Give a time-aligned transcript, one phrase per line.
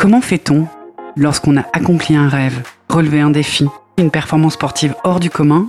[0.00, 0.66] Comment fait-on
[1.14, 3.66] lorsqu'on a accompli un rêve, relevé un défi,
[3.98, 5.66] une performance sportive hors du commun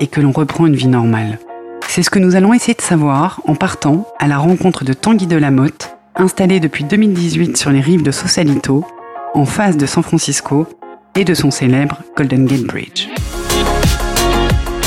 [0.00, 1.38] et que l'on reprend une vie normale?
[1.86, 5.26] C'est ce que nous allons essayer de savoir en partant à la rencontre de Tanguy
[5.26, 8.86] de Lamotte, installé depuis 2018 sur les rives de Sausalito,
[9.34, 10.66] en face de San Francisco
[11.14, 13.08] et de son célèbre Golden Gate Bridge.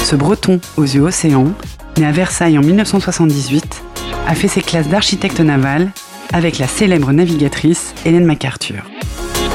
[0.06, 1.54] Ce breton aux yeux océans,
[2.00, 3.84] né à Versailles en 1978,
[4.28, 5.92] a fait ses classes d'architecte naval
[6.34, 8.84] avec la célèbre navigatrice Hélène MacArthur.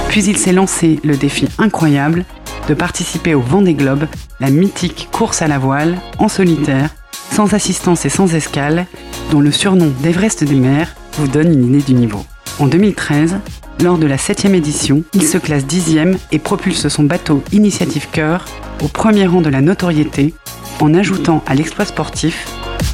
[0.08, 2.24] Puis il s'est lancé le défi incroyable
[2.68, 4.06] de participer au Vendée Globe,
[4.40, 6.90] la mythique course à la voile, en solitaire,
[7.30, 8.86] sans assistance et sans escale,
[9.30, 12.24] dont le surnom d'Everest des mers vous donne une idée du niveau.
[12.58, 13.36] En 2013,
[13.82, 18.44] lors de la 7 édition, il se classe dixième et propulse son bateau Initiative Cœur
[18.82, 20.34] au premier rang de la notoriété
[20.80, 22.46] en ajoutant à l'exploit sportif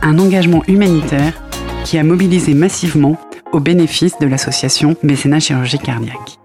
[0.03, 1.33] un engagement humanitaire
[1.85, 3.19] qui a mobilisé massivement
[3.53, 6.39] au bénéfice de l'association Mécénat Chirurgie Cardiaque.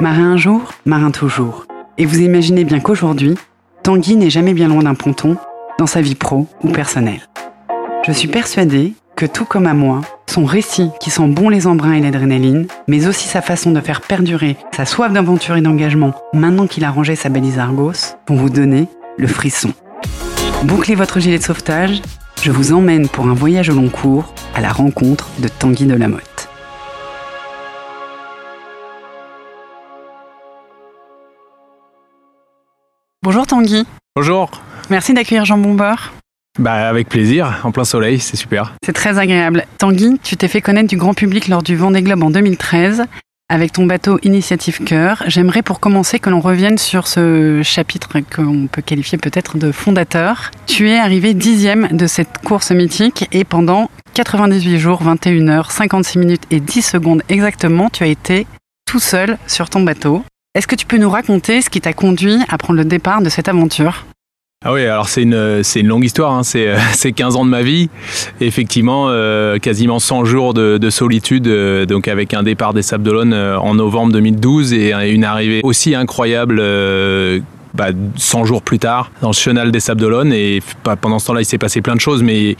[0.00, 1.66] Marin un jour, marin toujours.
[1.96, 3.36] Et vous imaginez bien qu'aujourd'hui,
[3.82, 5.36] Tanguy n'est jamais bien loin d'un ponton
[5.78, 7.22] dans sa vie pro ou personnelle.
[8.06, 11.94] Je suis persuadée que tout comme à moi, son récit qui sent bon les embruns
[11.94, 16.68] et l'adrénaline, mais aussi sa façon de faire perdurer sa soif d'aventure et d'engagement maintenant
[16.68, 18.86] qu'il a rangé sa balise Argos, vont vous donner
[19.16, 19.72] le frisson.
[20.62, 22.00] Bouclez votre gilet de sauvetage,
[22.40, 25.94] je vous emmène pour un voyage au long cours à la rencontre de Tanguy de
[33.28, 33.84] Bonjour Tanguy.
[34.16, 34.50] Bonjour.
[34.88, 36.14] Merci d'accueillir Jean Bombeur.
[36.58, 38.72] Bah avec plaisir, en plein soleil, c'est super.
[38.82, 39.66] C'est très agréable.
[39.76, 43.04] Tanguy, tu t'es fait connaître du grand public lors du Vendée Globe en 2013
[43.50, 45.24] avec ton bateau Initiative Cœur.
[45.26, 50.50] J'aimerais pour commencer que l'on revienne sur ce chapitre qu'on peut qualifier peut-être de fondateur.
[50.64, 56.18] Tu es arrivé dixième de cette course mythique et pendant 98 jours, 21 heures, 56
[56.18, 58.46] minutes et 10 secondes exactement, tu as été
[58.86, 60.24] tout seul sur ton bateau.
[60.58, 63.28] Est-ce que tu peux nous raconter ce qui t'a conduit à prendre le départ de
[63.28, 64.06] cette aventure?
[64.64, 66.42] Ah oui, alors c'est une, longue histoire, hein.
[66.42, 67.90] c'est, c'est 15 ans de ma vie,
[68.40, 73.04] effectivement euh, quasiment 100 jours de, de solitude, euh, donc avec un départ des Sables
[73.04, 76.60] d'Olonne euh, en novembre 2012 et une arrivée aussi incroyable
[77.74, 80.32] bah, 100 jours plus tard dans le chenal des Sables d'Olonne.
[80.32, 82.56] Et bah, pendant ce temps-là il s'est passé plein de choses mais,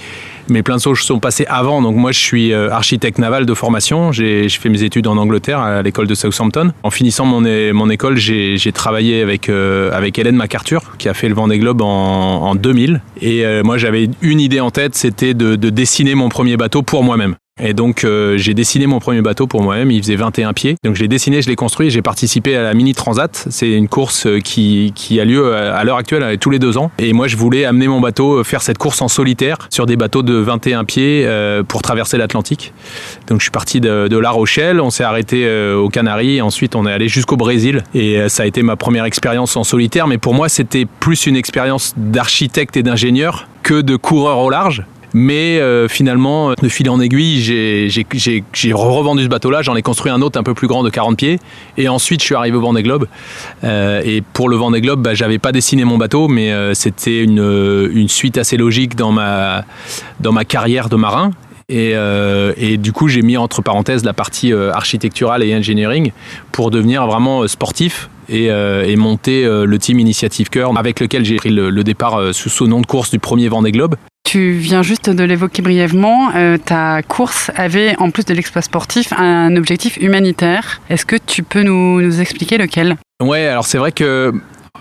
[0.49, 1.83] mais plein de choses sont passées avant.
[1.83, 4.13] Donc moi je suis euh, architecte naval de formation.
[4.13, 6.73] J'ai fait mes études en Angleterre à l'école de Southampton.
[6.83, 7.41] En finissant mon,
[7.73, 11.83] mon école j'ai travaillé avec, euh, avec Hélène MacArthur qui a fait le Vendée Globe
[11.83, 16.15] en, en 2000 et euh, moi j'avais une idée en tête c'était de, de dessiner
[16.15, 19.91] mon premier bateau pour moi-même et donc euh, j'ai dessiné mon premier bateau pour moi-même,
[19.91, 20.77] il faisait 21 pieds.
[20.85, 23.47] Donc je l'ai dessiné, je l'ai construit, j'ai participé à la Mini Transat.
[23.51, 26.79] C'est une course euh, qui, qui a lieu euh, à l'heure actuelle tous les deux
[26.79, 26.91] ans.
[26.99, 30.23] Et moi je voulais amener mon bateau, faire cette course en solitaire sur des bateaux
[30.23, 31.29] de 21 pieds
[31.69, 32.73] pour traverser l'Atlantique.
[33.27, 36.87] Donc je suis parti de, de La Rochelle, on s'est arrêté aux Canaries, ensuite on
[36.87, 37.83] est allé jusqu'au Brésil.
[37.95, 41.37] Et ça a été ma première expérience en solitaire, mais pour moi c'était plus une
[41.37, 44.85] expérience d'architecte et d'ingénieur que de coureur au large.
[45.21, 50.23] Mais euh, finalement, de fil en aiguille, j'ai revendu ce bateau-là, j'en ai construit un
[50.23, 51.41] autre un peu plus grand de 40 pieds.
[51.77, 53.09] Et ensuite, je suis arrivé au Vendée Globe.
[53.65, 57.25] Euh, et pour le Vendée Globe, bah, j'avais pas dessiné mon bateau, mais euh, c'était
[57.25, 59.65] une, suite assez logique dans ma,
[60.47, 61.33] carrière de marin.
[61.69, 66.13] Et, euh, du coup, j'ai mis entre parenthèses la partie euh, architecturale et engineering
[66.53, 71.51] pour devenir vraiment sportif et, et monter le team Initiative Cœur avec lequel j'ai pris
[71.51, 73.97] le, le départ sous ce nom de course du premier Vendée Globe.
[74.31, 76.33] Tu viens juste de l'évoquer brièvement.
[76.37, 80.83] Euh, ta course avait, en plus de l'exploit sportif, un objectif humanitaire.
[80.91, 82.99] Est-ce que tu peux nous, expliquer lequel?
[83.23, 84.35] Ouais, alors c'est vrai que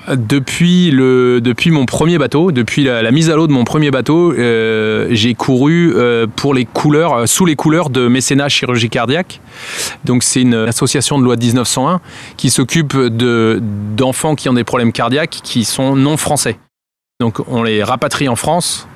[0.10, 4.34] depuis, le, depuis mon premier bateau, depuis la, mise à l'eau de mon premier bateau,
[4.34, 9.40] euh, j'ai couru euh, pour les couleurs, sous les couleurs de Mécénat Chirurgie Cardiaque.
[10.04, 12.02] Donc c'est une association de loi de 1901
[12.36, 16.58] qui s'occupe d'enfants qui ont des problèmes cardiaques qui sont non français.
[17.22, 18.90] Donc on les rapatrie en France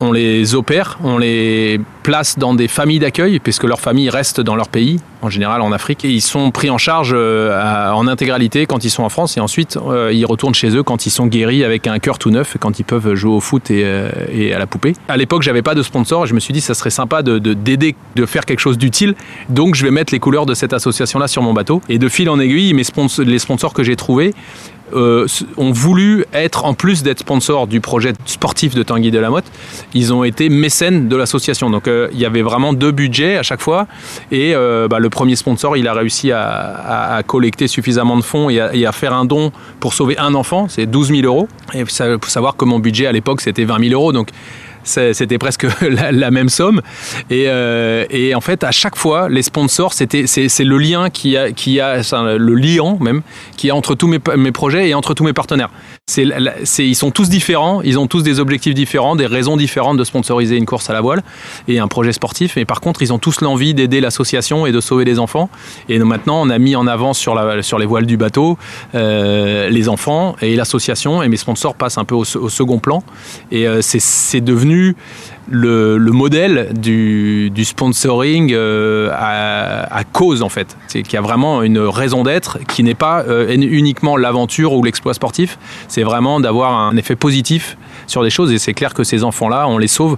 [0.00, 4.54] on les opère, on les place dans des familles d'accueil, puisque leurs familles restent dans
[4.54, 8.66] leur pays, en général en Afrique, et ils sont pris en charge euh, en intégralité
[8.66, 11.26] quand ils sont en France, et ensuite euh, ils retournent chez eux quand ils sont
[11.26, 14.58] guéris avec un cœur tout neuf, quand ils peuvent jouer au foot et, euh, à
[14.58, 14.94] la poupée.
[15.08, 17.38] À l'époque, j'avais pas de sponsor, et je me suis dit ça serait sympa de
[17.38, 19.16] d'aider, de, faire quelque chose d'utile,
[19.48, 21.82] donc je vais mettre les couleurs de cette association-là sur mon bateau.
[21.88, 24.32] Et de fil en aiguille, les sponsors que j'ai trouvés,
[24.94, 25.26] euh,
[25.56, 29.44] ont voulu être, en plus d'être sponsors du projet sportif de Tanguy de la Motte,
[29.94, 31.70] ils ont été mécènes de l'association.
[31.70, 33.86] Donc euh, il y avait vraiment deux budgets à chaque fois.
[34.30, 38.86] Et euh, bah, le premier sponsor, il a réussi à, collecter suffisamment de fonds et
[38.86, 40.66] à, faire un don pour sauver un enfant.
[40.68, 41.48] C'est 12 000 euros.
[41.74, 44.12] Et il faut savoir que mon budget à l'époque, c'était 20 000 euros.
[44.12, 44.30] Donc
[44.88, 46.82] c'était presque la, même somme.
[47.30, 47.44] Et,
[48.10, 51.80] et, en fait, à chaque fois, les sponsors, c'était c'est le lien qui a, qui
[51.80, 51.96] a
[52.36, 53.22] le liant même,
[53.56, 55.70] qui a entre tous mes, mes projets et entre tous mes partenaires.
[56.08, 56.24] C'est
[56.78, 60.56] ils sont tous différents, ils ont tous des objectifs différents, des raisons différentes de sponsoriser
[60.56, 61.22] une course à la voile
[61.68, 62.54] et un projet sportif.
[62.56, 65.50] Mais par contre, ils ont tous l'envie d'aider l'association et de sauver les enfants.
[65.90, 68.56] Et maintenant, on a mis en avant sur les voiles du bateau
[68.94, 71.22] euh, les enfants et l'association.
[71.22, 73.02] Et mes sponsors passent un peu au, second plan.
[73.50, 74.96] Et euh, c'est devenu
[75.50, 80.76] le, modèle du, sponsoring euh, à, cause en fait.
[80.86, 85.14] C'est qu'il y a vraiment une raison d'être qui n'est pas uniquement l'aventure ou l'exploit
[85.14, 85.58] sportif.
[85.88, 87.76] C'est vraiment d'avoir un effet positif
[88.08, 90.16] sur des choses et c'est clair que ces enfants-là, on les sauve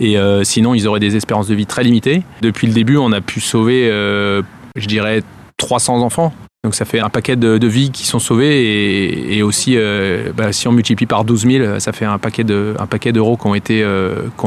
[0.00, 2.22] et euh, sinon ils auraient des espérances de vie très limitées.
[2.40, 4.42] Depuis le début, on a pu sauver, euh,
[4.76, 5.22] je dirais,
[5.58, 6.32] 300 enfants.
[6.64, 10.68] Donc ça fait un paquet de, vies qui sont sauvées et, aussi, euh, bah, si
[10.68, 13.84] on multiplie par 12 000, ça fait un paquet d'euros qui ont été,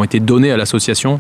[0.04, 1.20] été donnés à l'association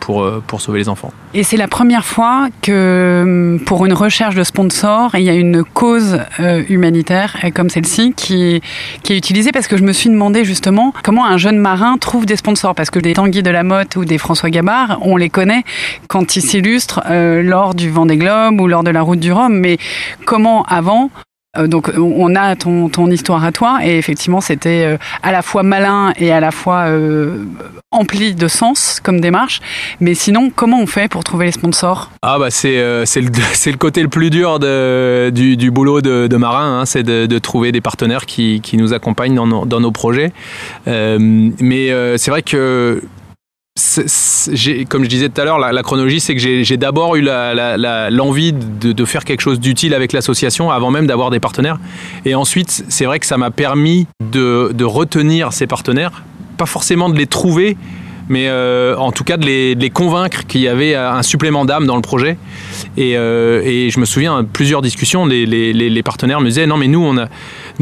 [0.00, 1.12] pour, pour sauver les enfants.
[1.36, 5.34] Et c'est la première fois que hum, pour une recherche de sponsor, il y a
[5.34, 8.60] une cause euh, humanitaire comme celle-ci qui,
[9.08, 12.36] est utilisée parce que je me suis demandé justement comment un jeune marin trouve des
[12.36, 12.76] sponsors.
[12.76, 15.64] Parce que des Tanguy de la Motte ou des François Gabard, on les connaît
[16.06, 19.58] quand ils s'illustrent euh, lors du Vendée Globe ou lors de la Route du Rhum.
[19.58, 19.78] Mais
[20.24, 21.10] comment avant
[21.56, 25.42] euh, donc on a ton, ton, histoire à toi et effectivement c'était euh, à la
[25.42, 27.44] fois malin et à la fois euh,
[27.90, 29.60] empli de sens comme démarche.
[30.00, 32.10] Mais sinon, comment on fait pour trouver les sponsors?
[32.22, 33.04] Ah bah c'est le,
[33.66, 37.72] le côté le plus dur du, du boulot de, marin, hein, c'est de, de, trouver
[37.72, 40.32] des partenaires qui, qui nous accompagnent dans nos, dans nos projets.
[40.86, 43.02] mais c'est vrai que
[44.88, 49.04] comme je disais tout à l'heure, la, chronologie, c'est que j'ai d'abord eu l'envie de,
[49.04, 51.78] faire quelque chose d'utile avec l'association avant même d'avoir des partenaires.
[52.24, 56.22] Et ensuite, c'est vrai que ça m'a permis de, retenir ces partenaires,
[56.56, 57.76] pas forcément de les trouver,
[58.28, 61.96] mais euh, en tout cas de les, convaincre qu'il y avait un supplément d'âme dans
[61.96, 62.38] le projet.
[62.96, 67.00] Et, euh, je me souviens, plusieurs discussions, les, partenaires me disaient non mais nous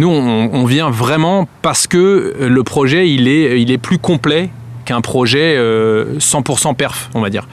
[0.06, 4.48] on vient vraiment parce que le projet il est plus complet
[4.84, 7.46] qu'un projet 100% euh, perf, on va dire.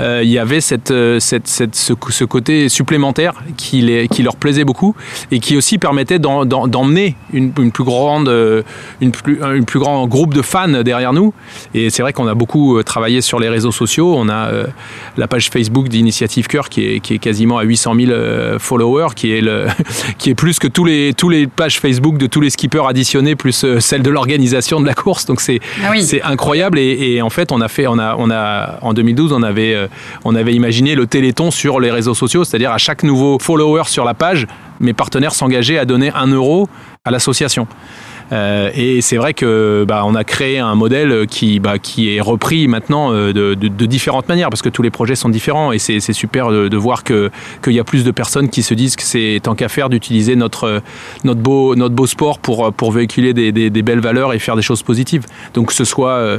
[0.00, 4.22] Euh, il y avait cette, euh, cette, cette ce, ce, côté supplémentaire qui, les, qui
[4.22, 4.94] leur plaisait beaucoup
[5.30, 8.28] et qui aussi permettait d'emmener une, une, plus grande,
[9.00, 11.32] une plus, une plus grand groupe de fans derrière nous.
[11.74, 14.14] Et c'est vrai qu'on a beaucoup travaillé sur les réseaux sociaux.
[14.16, 14.50] On a
[15.16, 18.12] la page Facebook d'Initiative Cœur qui est, qui est quasiment à 800 000
[18.58, 19.66] followers, qui est, le,
[20.18, 23.36] qui est plus que tous les, tous les pages Facebook de tous les skippers additionnés,
[23.36, 25.26] plus celle de l'organisation de la course.
[25.26, 28.78] Donc c'est ah c'est incroyable et, en fait on a fait on a on a
[28.82, 29.88] en 2012 on avait euh,
[30.24, 34.04] on avait imaginé le Téléthon sur les réseaux sociaux, c'est-à-dire à chaque nouveau follower sur
[34.04, 34.46] la page,
[34.80, 36.68] mes partenaires s'engageaient à donner un euro
[37.04, 37.66] à l'association.
[38.32, 42.20] Euh, et c'est vrai que bah, on a créé un modèle qui, bah, qui est
[42.20, 45.72] repris maintenant euh, de, de, de, différentes manières parce que tous les projets sont différents
[45.72, 47.30] et c'est super de, de voir que
[47.62, 50.36] qu'il y a plus de personnes qui se disent que c'est tant qu'à faire d'utiliser
[50.36, 50.80] notre
[51.24, 54.56] notre beau notre beau sport pour pour véhiculer des, des, des, belles valeurs et faire
[54.56, 55.24] des choses positives.
[55.54, 56.38] Donc que ce soit euh,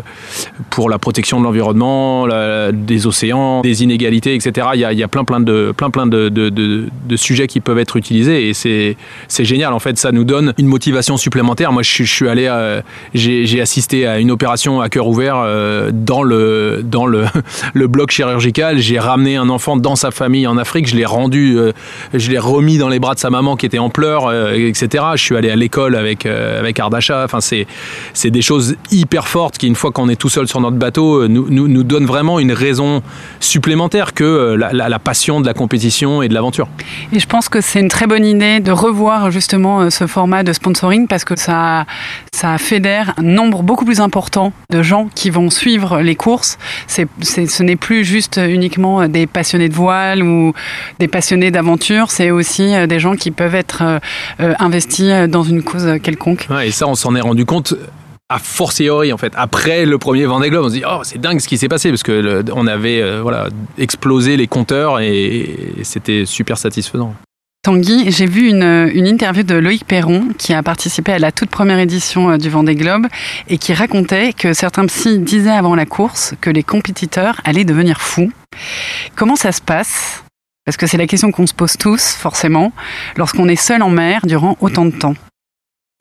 [0.69, 2.27] pour la protection de l'environnement,
[2.71, 4.67] des océans, des inégalités, etc.
[4.75, 7.47] Il y a, il y a plein plein de plein plein de, de, de sujets
[7.47, 8.95] qui peuvent être utilisés et c'est
[9.27, 11.73] c'est génial en fait ça nous donne une motivation supplémentaire.
[11.81, 12.49] Je, suis allé,
[13.13, 17.27] j'ai assisté à une opération à cœur ouvert euh, dans le dans le,
[17.87, 18.79] bloc chirurgical.
[18.79, 20.87] J'ai ramené un enfant dans sa famille en Afrique.
[20.87, 21.71] Je l'ai rendu, euh,
[22.13, 25.03] je l'ai remis dans les bras de sa maman qui était en pleurs, euh, etc.
[25.15, 27.23] Je suis allé à l'école avec avec Ardasha.
[27.23, 27.67] Enfin, c'est
[28.13, 31.27] c'est des choses hyper fortes qui, une fois qu'on est tout seul sur notre bateau,
[31.27, 33.01] nous, nous, nous donnent vraiment une raison
[33.39, 36.67] supplémentaire que la, la passion de la compétition et de l'aventure.
[37.13, 40.53] Et je pense que c'est une très bonne idée de revoir justement ce format de
[40.53, 41.70] sponsoring parce que ça
[42.33, 46.57] ça, fédère un nombre beaucoup plus important de gens qui vont suivre les courses.
[46.87, 50.53] Ce n'est plus juste uniquement des passionnés de voile ou
[50.99, 53.99] des passionnés d'aventure, c'est aussi euh, des gens qui peuvent être euh,
[54.39, 56.47] euh, investis dans une cause quelconque.
[56.63, 57.75] et ça, on s'en est rendu compte
[58.29, 61.41] a fortiori en fait après le premier Vendée Globe on se dit oh c'est dingue
[61.41, 66.57] ce qui s'est passé parce que on avait voilà explosé les compteurs et c'était super
[66.57, 67.13] satisfaisant.
[67.63, 71.77] Tanguy, j'ai vu une, interview de Loïc Perron qui a participé à la toute première
[71.77, 73.05] édition euh, du Vendée Globe
[73.49, 78.01] et qui racontait que certains psys disaient avant la course que les compétiteurs allaient devenir
[78.01, 78.31] fous.
[79.15, 80.23] Comment ça se passe?
[80.65, 82.71] Parce que c'est la question qu'on se pose tous, forcément,
[83.15, 85.15] lorsqu'on est seul en mer durant autant de temps.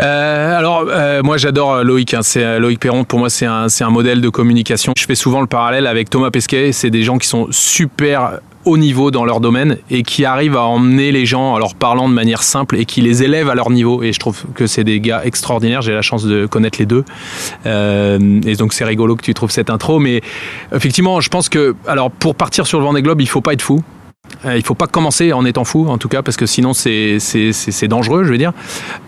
[0.01, 2.15] euh, alors, euh, moi j'adore Loïc.
[2.15, 2.23] Hein.
[2.59, 3.05] Loïc Perron.
[3.05, 4.95] Pour moi, c'est un modèle de communication.
[4.97, 6.73] Je fais souvent le parallèle avec Thomas Pesquet.
[6.73, 11.13] C'est des gens qui sont super niveau dans leur domaine et qui arrivent à emmener
[11.13, 14.03] les gens en leur parlant de manière simple et qui les élèvent à leur niveau.
[14.03, 15.83] Et je trouve que c'est des gars extraordinaires.
[15.83, 17.05] J'ai la chance de connaître les deux.
[17.65, 19.99] et donc c'est rigolo que tu trouves cette intro.
[19.99, 20.23] Mais
[20.75, 23.63] effectivement, je pense que, alors pour partir sur le Vendée Globe, il faut pas être
[23.63, 23.83] fou.
[24.45, 27.19] Euh, il faut pas commencer en étant fou, en tout cas, parce que sinon c'est
[27.89, 28.53] dangereux, je veux dire.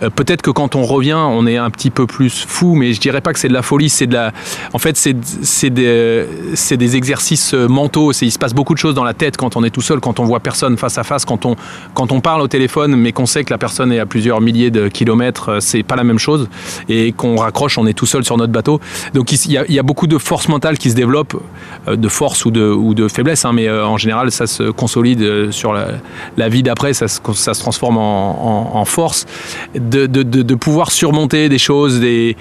[0.02, 3.00] Euh, peut-être que quand on revient, on est un petit peu plus fou, mais je
[3.00, 4.32] dirais pas que c'est de la folie, de la.
[4.72, 6.26] En fait, c'est des,
[6.70, 8.12] des exercices mentaux.
[8.12, 10.20] Il se passe beaucoup de choses dans la tête quand on est tout seul, quand
[10.20, 11.56] on voit personne face à face, quand on,
[11.94, 14.70] quand on parle au téléphone, mais qu'on sait que la personne est à plusieurs milliers
[14.70, 16.48] de kilomètres, euh, c'est pas la même chose.
[16.88, 18.80] Et qu'on raccroche, on est tout seul sur notre bateau.
[19.14, 21.40] Donc il y a, il y a beaucoup de force mentale qui se développe,
[21.86, 25.11] de force ou de, ou de faiblesse, hein, mais en général, ça se consolide
[25.50, 29.26] sur la, vie d'après, ça, ça, se transforme en, force,
[29.74, 32.36] de, pouvoir surmonter des choses, des,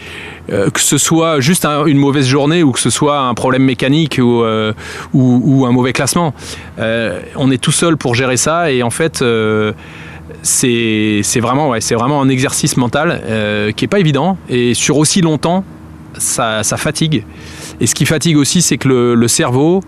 [0.51, 4.19] euh, que ce soit juste une mauvaise journée ou que ce soit un problème mécanique
[4.21, 4.73] ou, euh,
[5.13, 6.33] ou, un mauvais classement.
[6.79, 9.23] Euh, on est tout seul pour gérer ça et en fait
[10.43, 13.21] c'est vraiment, ouais, vraiment un exercice mental
[13.75, 15.63] qui n'est pas évident et sur aussi longtemps
[16.17, 17.25] ça, fatigue.
[17.79, 19.81] Et ce qui fatigue aussi, c'est que le, le cerveau,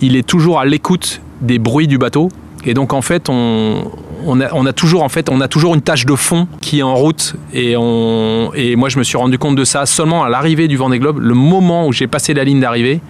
[0.00, 2.28] il est toujours à l'écoute des bruits du bateau.
[2.64, 3.90] Et donc en fait, on,
[4.26, 6.94] on, a, toujours en fait, on a toujours une tâche de fond qui est en
[6.94, 7.34] route.
[7.54, 10.76] Et, on, et moi, je me suis rendu compte de ça seulement à l'arrivée du
[10.76, 13.00] Vendée Globe, le moment où j'ai passé la ligne d'arrivée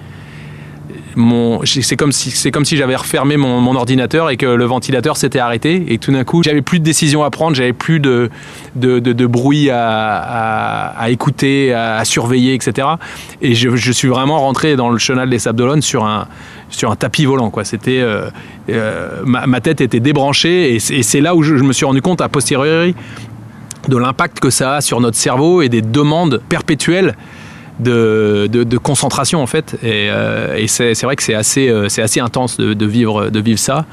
[1.65, 6.13] c'est comme si j'avais refermé mon, ordinateur et que le ventilateur s'était arrêté et tout
[6.13, 8.31] d'un coup j'avais plus de décisions à prendre, j'avais plus de,
[9.27, 12.89] bruit à, écouter, à, surveiller, etc.
[13.43, 16.27] Et je, suis vraiment rentré dans le chenal des Sables d'Olonne sur un
[16.69, 17.65] sur un tapis volant quoi.
[17.65, 18.31] C'était euh,
[18.69, 22.21] euh, ma, tête était débranchée et c'est là où je, je me suis rendu compte
[22.21, 22.95] a posteriori
[23.89, 27.17] de l'impact que ça a sur notre cerveau et des demandes perpétuelles
[27.81, 29.77] de, concentration en fait.
[29.83, 33.59] Et, euh, c'est vrai que c'est assez, euh, c'est assez intense de, vivre, de vivre
[33.59, 33.87] ça.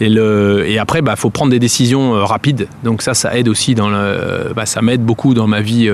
[0.00, 2.68] Et, après, il bah, faut prendre des décisions euh, rapides.
[2.82, 5.90] Donc ça, ça aide aussi dans le, bah, ça m'aide beaucoup dans ma vie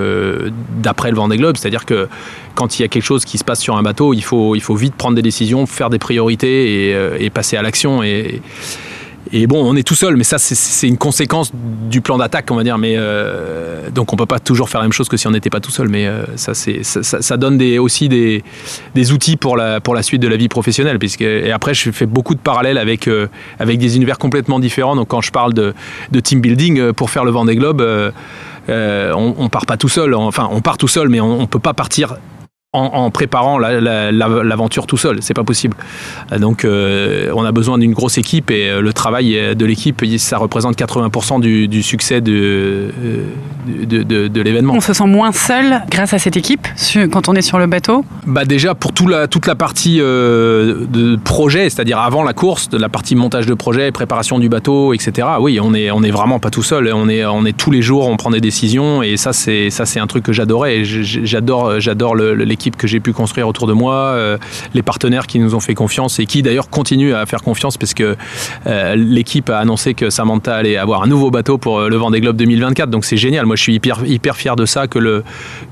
[0.79, 1.57] d'après le Vendée Globe.
[1.57, 2.09] C'est-à-dire que
[2.55, 4.61] quand il y a quelque chose qui se passe sur un bateau, il faut, il
[4.61, 6.91] faut vite prendre des décisions, faire des priorités
[7.25, 8.03] et, passer à l'action.
[8.03, 8.43] Et
[9.47, 12.65] bon, on est tout seul, mais ça, c'est une conséquence du plan d'attaque, on va
[12.65, 12.79] dire.
[12.79, 15.51] Mais euh, donc, on peut pas toujours faire la même chose que si on n'était
[15.51, 15.89] pas tout seul.
[15.89, 18.43] Mais euh, ça, ça, donne aussi des,
[19.13, 20.99] outils pour la, suite de la vie professionnelle.
[20.99, 24.97] Puisque, et après, je fais beaucoup de parallèles avec, euh, avec des univers complètement différents.
[24.97, 25.75] Donc, quand je parle de,
[26.11, 27.85] de team building pour faire le Vendée Globe,
[28.69, 30.15] on, on part pas tout seul.
[30.15, 32.17] Enfin, on part tout seul, mais on, on peut pas partir
[32.73, 35.19] en, préparant l'aventure tout seul.
[35.23, 35.77] C'est pas possible.
[36.39, 40.39] Donc, euh, on a besoin d'une grosse équipe et euh, le travail de l'équipe, ça
[40.39, 42.91] représente 80% du, succès de,
[43.67, 44.75] de, l'événement.
[44.77, 46.69] On se sent moins seul grâce à cette équipe
[47.11, 48.05] quand on est sur le bateau?
[48.27, 52.69] Bah Déjà, pour tout la, toute la partie euh, de projet, c'est-à-dire avant la course,
[52.69, 55.27] de la partie montage de projet, préparation du bateau, etc.
[55.41, 56.93] Oui, on est, on est vraiment pas tout seul.
[56.95, 60.07] On est, on est tous les jours, on prend des décisions et ça, c'est un
[60.07, 60.85] truc que j'adorais.
[60.85, 64.39] J'adore l'équipe que j'ai pu construire autour de moi, euh,
[64.75, 67.95] les partenaires qui nous ont fait confiance et qui d'ailleurs continuent à faire confiance parce
[67.95, 68.17] que
[68.67, 72.21] euh, l'équipe a annoncé que Samantha allait avoir un nouveau bateau pour euh, le Vendée
[72.21, 72.91] Globe 2024.
[72.91, 73.47] Donc c'est génial.
[73.47, 75.25] Moi, je suis hyper, fier de ça, que le,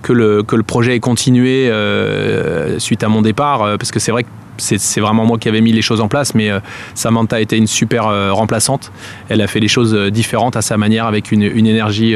[0.03, 1.71] que le, que le projet ait continué
[2.79, 5.73] suite à mon départ, parce que c'est vrai que c'est vraiment moi qui avais mis
[5.73, 6.51] les choses en place, mais
[6.95, 8.05] Samantha été une super
[8.35, 8.91] remplaçante.
[9.29, 12.15] Elle a fait les choses différentes à sa manière, avec une énergie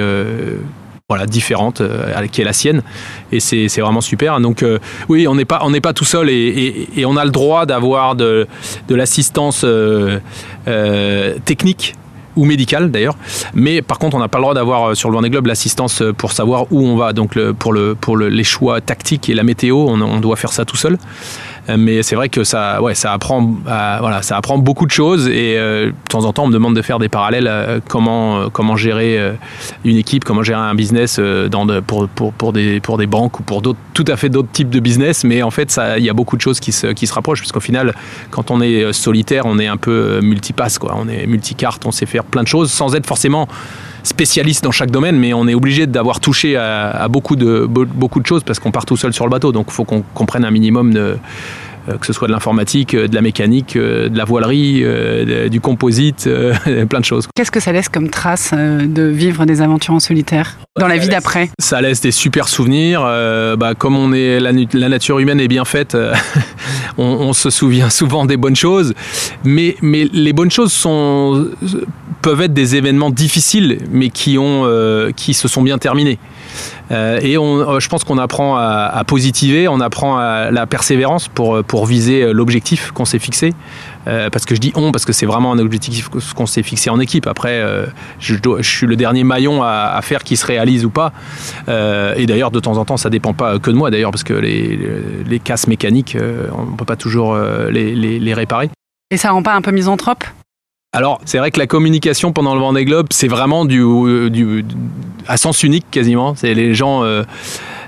[1.12, 2.82] voilà, différente euh, qui est la sienne.
[3.32, 4.40] Et c'est vraiment super.
[4.40, 4.78] Donc euh,
[5.10, 8.46] oui, on n'est pas, on pas tout seul et, on a le droit d'avoir de,
[8.88, 10.18] de l'assistance euh,
[11.44, 11.96] technique
[12.34, 13.16] ou médicale d'ailleurs.
[13.52, 16.32] Mais par contre, on n'a pas le droit d'avoir sur le Vendée Globe l'assistance pour
[16.32, 17.12] savoir où on va.
[17.12, 20.78] Donc pour, le, pour les choix tactiques et la météo, on doit faire ça tout
[20.78, 20.96] seul.
[21.68, 25.28] Euh, mais c'est vrai que ça, ouais, ça apprend, voilà, ça apprend beaucoup de choses
[25.28, 28.76] et euh, de temps en temps on me demande de faire des parallèles comment comment
[28.76, 29.32] gérer euh,
[29.84, 33.42] une équipe, comment gérer un business dans pour, pour, pour, des pour des banques ou
[33.42, 35.24] pour d'autres tout à fait d'autres types de business.
[35.24, 37.60] Mais en fait, il y a beaucoup de choses qui se qui se rapprochent puisqu'au
[37.60, 37.94] final,
[38.30, 40.94] quand on est solitaire, on est un peu multipasse quoi.
[40.96, 43.48] On est multicarte, on sait faire plein de choses sans être forcément
[44.02, 48.26] spécialiste dans chaque domaine, mais on est obligé d'avoir touché à, beaucoup, de, beaucoup de
[48.26, 49.52] choses parce qu'on part tout seul sur le bateau.
[49.52, 51.18] Donc il faut qu'on comprenne un minimum de,
[52.00, 54.84] que ce soit de l'informatique, de la mécanique, de la voilerie,
[55.50, 56.28] du composite,
[56.88, 57.28] plein de choses.
[57.34, 61.08] Qu'est-ce que ça laisse comme trace de vivre des aventures en solitaire dans la vie
[61.08, 61.50] d'après?
[61.58, 63.02] Ça laisse des super souvenirs.
[63.58, 65.96] bah, comme on est la, nature humaine est bien faite,
[66.98, 68.94] on, on, se souvient souvent des bonnes choses,
[69.44, 71.48] mais, mais les bonnes choses sont
[72.22, 76.18] peuvent être des événements difficiles, mais qui, ont, euh, qui se sont bien terminés.
[76.92, 81.62] Euh, et euh, je pense qu'on apprend à, positiver, on apprend à la persévérance pour,
[81.64, 83.54] pour viser l'objectif qu'on s'est fixé.
[84.04, 87.00] parce que je dis on, parce que c'est vraiment un objectif qu'on s'est fixé en
[87.00, 87.26] équipe.
[87.26, 87.62] Après,
[88.18, 91.12] je, suis le dernier maillon à, faire qui se réalise ou pas.
[91.68, 94.34] et d'ailleurs, de temps en temps, ça dépend pas que de moi, d'ailleurs, parce que
[94.34, 96.16] les, casses mécaniques,
[96.56, 97.36] on ne peut pas toujours
[97.70, 98.70] les, les, les réparer.
[99.10, 100.24] Et ça rend pas un peu misanthrope?
[100.94, 103.82] Alors, c'est vrai que la communication pendant le Vendée Globe, c'est vraiment du,
[104.28, 104.62] du,
[105.26, 106.34] à sens unique quasiment.
[106.34, 107.02] C'est les gens.
[107.02, 107.22] Euh,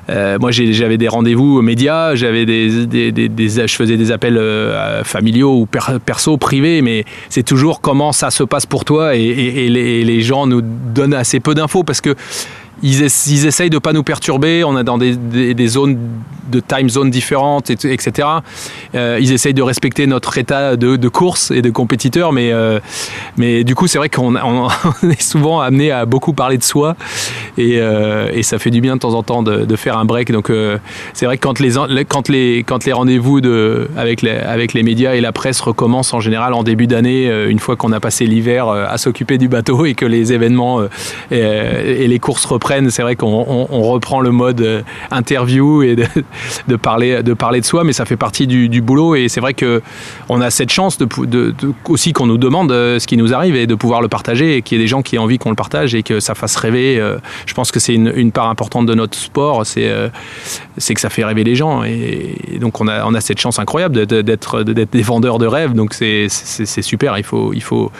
[0.08, 5.04] euh, moi, j'avais des rendez-vous médias, j'avais des, des, des, je faisais des appels euh,
[5.04, 9.68] familiaux ou perso, privés, mais c'est toujours comment ça se passe pour toi et, et,
[9.68, 12.14] les, les, gens nous donnent assez peu d'infos parce que
[12.82, 14.64] ils, essayent de ne pas nous perturber.
[14.64, 15.98] On est dans des, zones
[16.50, 18.28] de time zone différentes, etc.
[18.94, 22.80] Euh, ils essayent de respecter notre état de, course et de compétiteur, mais, euh,
[23.36, 24.34] mais du coup, c'est vrai qu'on
[25.10, 26.96] est souvent amené à beaucoup parler de soi
[27.56, 30.30] et, euh, et, ça fait du bien de temps en temps de, faire un break.
[30.30, 30.52] Donc,
[31.14, 31.72] c'est vrai que quand les,
[32.04, 33.40] quand les, quand les rendez-vous
[33.96, 37.58] avec, les, avec les médias et la presse recommencent en général en début d'année, une
[37.58, 40.82] fois qu'on a passé l'hiver à s'occuper du bateau et que les événements
[41.30, 45.96] et, et les courses reprennent, c'est vrai qu'on reprend le mode euh, interview et
[46.68, 49.14] de, parler, de parler de soi, mais ça fait partie du, boulot.
[49.14, 50.98] Et c'est vrai qu'on a cette chance
[51.88, 54.62] aussi qu'on nous demande euh, ce qui nous arrive et de pouvoir le partager et
[54.62, 56.56] qu'il y ait des gens qui aient envie qu'on le partage et que ça fasse
[56.56, 56.98] rêver.
[56.98, 59.90] Euh, je pense que c'est une, part importante de notre sport, c'est
[60.94, 61.84] que ça fait rêver les gens.
[61.84, 65.74] Et, donc on a, on a cette chance incroyable d'être des vendeurs de rêves.
[65.74, 67.16] Donc c'est super.
[67.18, 67.92] Il faut, il faut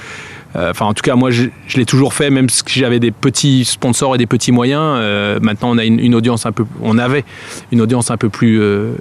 [0.57, 4.15] enfin, en tout cas, moi, je, l'ai toujours fait, même si j'avais des petits sponsors
[4.15, 4.99] et des petits moyens.
[5.01, 7.25] Euh, maintenant, on a une, audience un peu, on avait
[7.73, 8.95] une audience un peu plus, euh,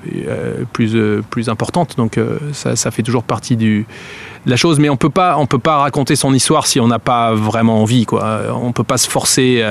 [0.73, 0.95] plus,
[1.29, 1.95] plus importante.
[1.97, 2.19] Donc,
[2.53, 3.83] ça, fait toujours partie de
[4.45, 4.79] la chose.
[4.79, 7.81] Mais on peut pas, on peut pas raconter son histoire si on n'a pas vraiment
[7.81, 8.41] envie, quoi.
[8.61, 9.63] On peut pas se forcer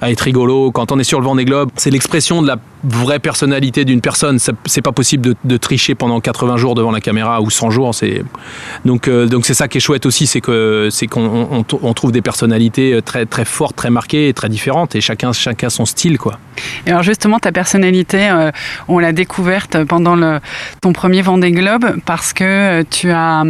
[0.00, 0.70] à être rigolo.
[0.70, 4.00] Quand on est sur le vent des globes, c'est l'expression de la vraie personnalité d'une
[4.00, 4.38] personne.
[4.38, 7.90] C'est pas possible de, tricher pendant 80 jours devant la caméra ou 100 jours.
[8.02, 13.02] Euh, donc c'est ça qui est chouette aussi, c'est qu'on on, trouve des personnalités euh,
[13.02, 16.38] très très fortes, très marquées, très différentes et chacun chacun son style quoi.
[16.86, 18.50] Et alors justement ta personnalité, euh,
[18.86, 20.38] on l'a découverte pendant
[20.80, 23.42] ton premier Vendée Globe parce que tu as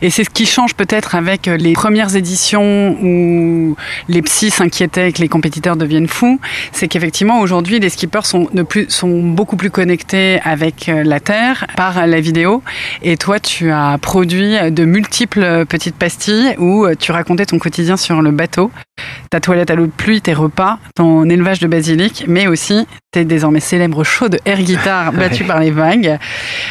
[0.00, 3.76] et c'est ce qui change peut-être avec les premières éditions où
[4.08, 6.40] les psys s'inquiétaient que les compétiteurs deviennent fous,
[6.72, 11.66] c'est qu'effectivement aujourd'hui les skippers sont plus, sont beaucoup plus connectés avec euh, la Terre
[11.76, 12.62] par la vidéo.
[13.02, 17.96] Et toi, tu as produit de multiples petites pastilles où euh, tu racontais ton quotidien
[17.96, 18.70] sur le bateau,
[19.30, 23.24] ta toilette à l'eau de pluie, tes repas, ton élevage de basilic, mais aussi tes
[23.24, 26.18] désormais célèbres shows de air guitare battus par les vagues.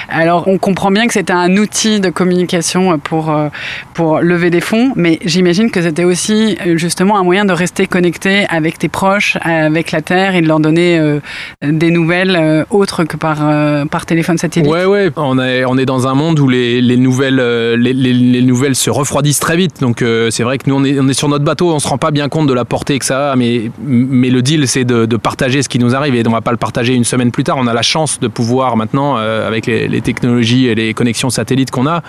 [0.10, 3.50] Alors, on comprend bien que c'était un outil de communication pour, euh,
[3.94, 8.46] pour lever des fonds, mais j'imagine que c'était aussi justement un moyen de rester connecté
[8.50, 11.20] avec tes proches, avec la Terre et de leur donner
[11.64, 15.10] des nouvelles euh, autres que par, euh, par téléphone satellite Ouais, ouais.
[15.16, 18.76] On est, on est dans un monde où les, les nouvelles, euh, les, les, nouvelles
[18.76, 19.80] se refroidissent très vite.
[19.82, 21.98] Donc c'est vrai que nous, on est, on est sur notre bateau, on se rend
[21.98, 23.36] pas bien compte de la portée que ça a.
[23.36, 26.52] Mais, mais le deal, c'est de, partager ce qui nous arrive et on va pas
[26.52, 27.58] le partager une semaine plus tard.
[27.58, 31.88] On a la chance de pouvoir maintenant, avec les, technologies et les connexions satellites qu'on
[31.88, 32.02] a,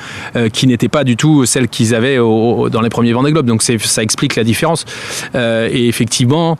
[0.53, 3.47] qui n'étaient pas du tout celles qu'ils avaient dans les premiers Vendée Globe.
[3.47, 4.85] Donc ça explique la différence.
[5.35, 6.57] et effectivement,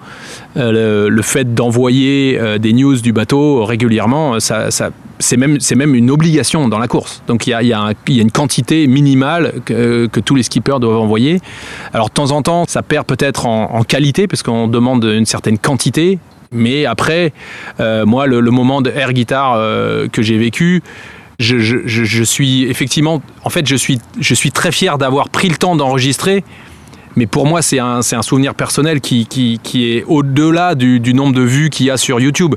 [0.57, 4.71] le, le, fait d'envoyer des news du bateau régulièrement, ça,
[5.23, 5.37] c'est
[5.77, 7.23] même, une obligation dans la course.
[7.27, 11.41] Donc il y a, une quantité minimale que, tous les skippers doivent envoyer.
[11.93, 15.59] Alors de temps en temps, ça perd peut-être en, qualité, parce qu'on demande une certaine
[15.59, 16.19] quantité.
[16.53, 17.33] Mais après,
[17.81, 20.83] euh, moi, le, moment de air guitar euh, que j'ai vécu,
[21.39, 23.77] je, suis effectivement, en fait, je
[24.35, 26.45] suis très fier d'avoir pris le temps d'enregistrer
[27.17, 31.87] mais pour moi, c'est un, souvenir personnel qui, est au-delà du, nombre de vues qu'il
[31.87, 32.55] y a sur YouTube.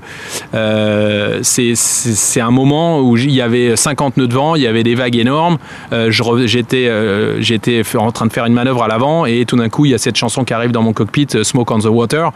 [0.54, 4.84] Euh, c'est un moment où il y avait 50 nœuds de vent, il y avait
[4.84, 5.58] des vagues énormes.
[5.94, 7.42] Euh, J'étais euh,
[7.96, 9.98] en train de faire une manœuvre à l'avant et tout d'un coup, il y a
[9.98, 12.32] cette chanson qui arrive dans mon cockpit, Smoke on the Water,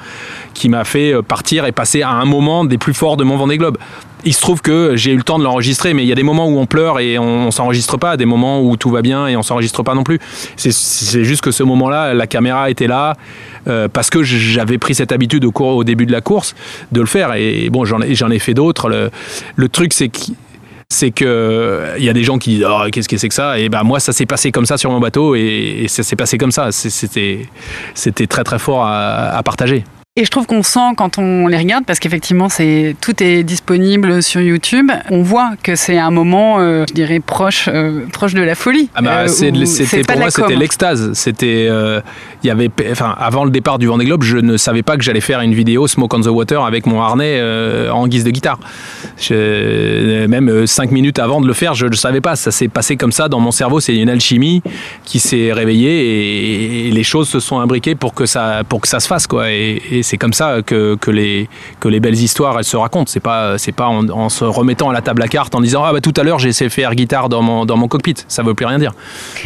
[0.53, 3.57] qui m'a fait partir et passer à un moment des plus forts de mon Vendée
[3.57, 3.77] Globe
[4.25, 6.23] il se trouve que j'ai eu le temps de l'enregistrer, mais il y a des
[6.23, 9.27] moments où on pleure et on, on s'enregistre pas, des moments où tout va bien
[9.27, 10.19] et on s'enregistre pas non plus.
[10.55, 13.15] C'est juste que ce moment-là, la caméra était là
[13.67, 16.55] euh, parce que j'avais pris cette habitude au, cours, au début de la course
[16.91, 17.33] de le faire.
[17.35, 18.89] Et bon, j'en ai, ai fait d'autres.
[18.89, 20.33] Le, truc, c'est que
[20.91, 21.13] c'est
[21.99, 23.59] y a des gens qui disent oh, qu'est-ce que c'est que ça?
[23.59, 26.39] Et ben moi ça s'est passé comme ça sur mon bateau et, ça s'est passé
[26.39, 27.47] comme ça c'était
[28.27, 29.83] très très fort à partager
[30.15, 34.21] et je trouve qu'on sent quand on les regarde, parce qu'effectivement, c'est tout est disponible
[34.21, 34.91] sur YouTube.
[35.11, 38.89] On voit que c'est un moment, euh, je dirais proche, euh, proche de la folie.
[38.95, 41.13] Ah bah, euh, c'était pour moi, c'était l'extase.
[41.13, 41.69] C'était,
[42.43, 45.03] il y avait, enfin, avant le départ du Vendée Globe, je ne savais pas que
[45.03, 47.41] j'allais faire une vidéo Smoke on the Water avec mon harnais
[47.89, 48.59] en guise de guitare.
[49.29, 52.35] même cinq minutes avant de le faire, je ne savais pas.
[52.35, 53.79] Ça s'est passé comme ça dans mon cerveau.
[53.79, 54.63] C'est une alchimie
[55.05, 58.99] qui s'est réveillée et, les choses se sont imbriquées pour que ça, pour que ça
[58.99, 59.49] se fasse, quoi.
[59.51, 63.09] et c'est comme ça que, que, les, que les belles histoires elles se racontent.
[63.11, 65.93] C'est pas, c'est pas en, se remettant à la table à cartes en disant ah
[65.93, 68.15] bah tout à l'heure j'ai essayé de faire guitare dans mon, dans mon cockpit.
[68.27, 68.93] Ça veut plus rien dire.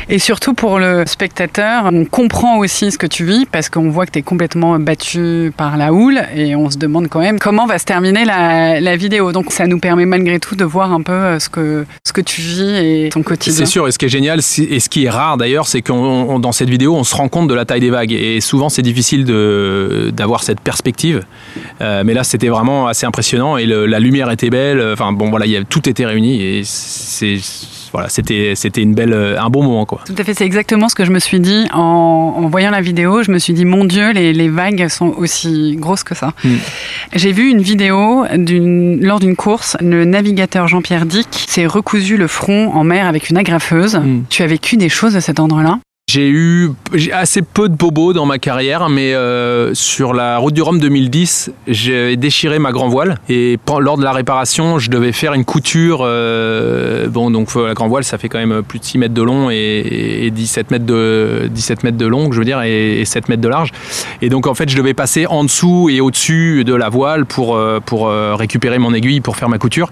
[0.10, 4.06] Et surtout pour le spectateur, on comprend aussi ce que tu vis parce qu'on voit
[4.06, 7.66] que tu es complètement battu par la houle et on se demande quand même comment
[7.66, 9.32] va se terminer la, la vidéo.
[9.32, 12.22] Donc ça nous permet malgré tout de voir un peu euh, ce que, ce que
[12.22, 13.58] tu vis et ton quotidien.
[13.58, 13.88] C'est sûr.
[13.88, 16.70] Et ce qui est génial et ce qui est rare d'ailleurs, c'est que dans cette
[16.70, 19.26] vidéo on se rend compte de la taille des vagues et souvent c'est difficile
[20.14, 21.22] d'avoir cette perspective.
[21.82, 24.82] Euh, mais là, c'était vraiment assez impressionnant et la lumière était belle.
[24.94, 27.38] Enfin bon, voilà, y tout était réuni et c'est
[27.92, 30.02] voilà, c'était c'était une belle un bon moment quoi.
[30.06, 33.22] Tout à fait, c'est exactement ce que je me suis dit en, voyant la vidéo.
[33.22, 36.34] Je me suis dit mon Dieu, les, vagues sont aussi grosses que ça.
[36.44, 36.56] Hmm.
[37.14, 42.74] J'ai vu une vidéo lors d'une course, le navigateur Jean-Pierre Dick s'est recousu le front
[42.74, 43.96] en mer avec une agrafeuse.
[43.96, 44.24] Hmm.
[44.30, 45.80] Tu as vécu des choses à cet endroit-là?
[46.14, 46.70] J'ai eu
[47.12, 51.52] assez peu de bobos dans ma carrière, mais euh, sur la route du Rhum 2010,
[51.68, 56.02] j'ai déchiré ma grand voile et lors de la réparation, je devais faire une couture.
[56.04, 59.24] Euh, bon, donc la grand voile, ça fait quand même plus de 6 mètres de
[59.24, 63.42] long et, 17 mètres de 17 mètres de long, je veux dire, et, 7 mètres
[63.42, 63.72] de large.
[64.22, 67.56] Et donc en fait, je devais passer en dessous et au-dessus de la voile pour
[67.56, 69.92] euh, pour récupérer mon aiguille pour faire ma couture.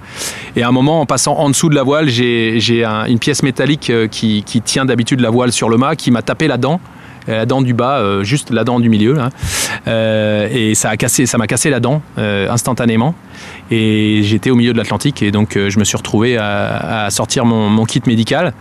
[0.56, 3.92] Et à un moment, en passant en dessous de la voile, j'ai une pièce métallique
[4.12, 6.80] qui, qui tient d'habitude la voile sur le mât qui m'a tapé la dent
[7.30, 9.18] euh, la dent du bas, euh, juste la dent du milieu.
[9.88, 13.16] Euh, et ça a cassé, ça m'a cassé la dent instantanément.
[13.70, 17.86] Et j'étais au milieu de l'Atlantique et donc je me suis retrouvé à, sortir mon,
[17.86, 18.54] kit médical,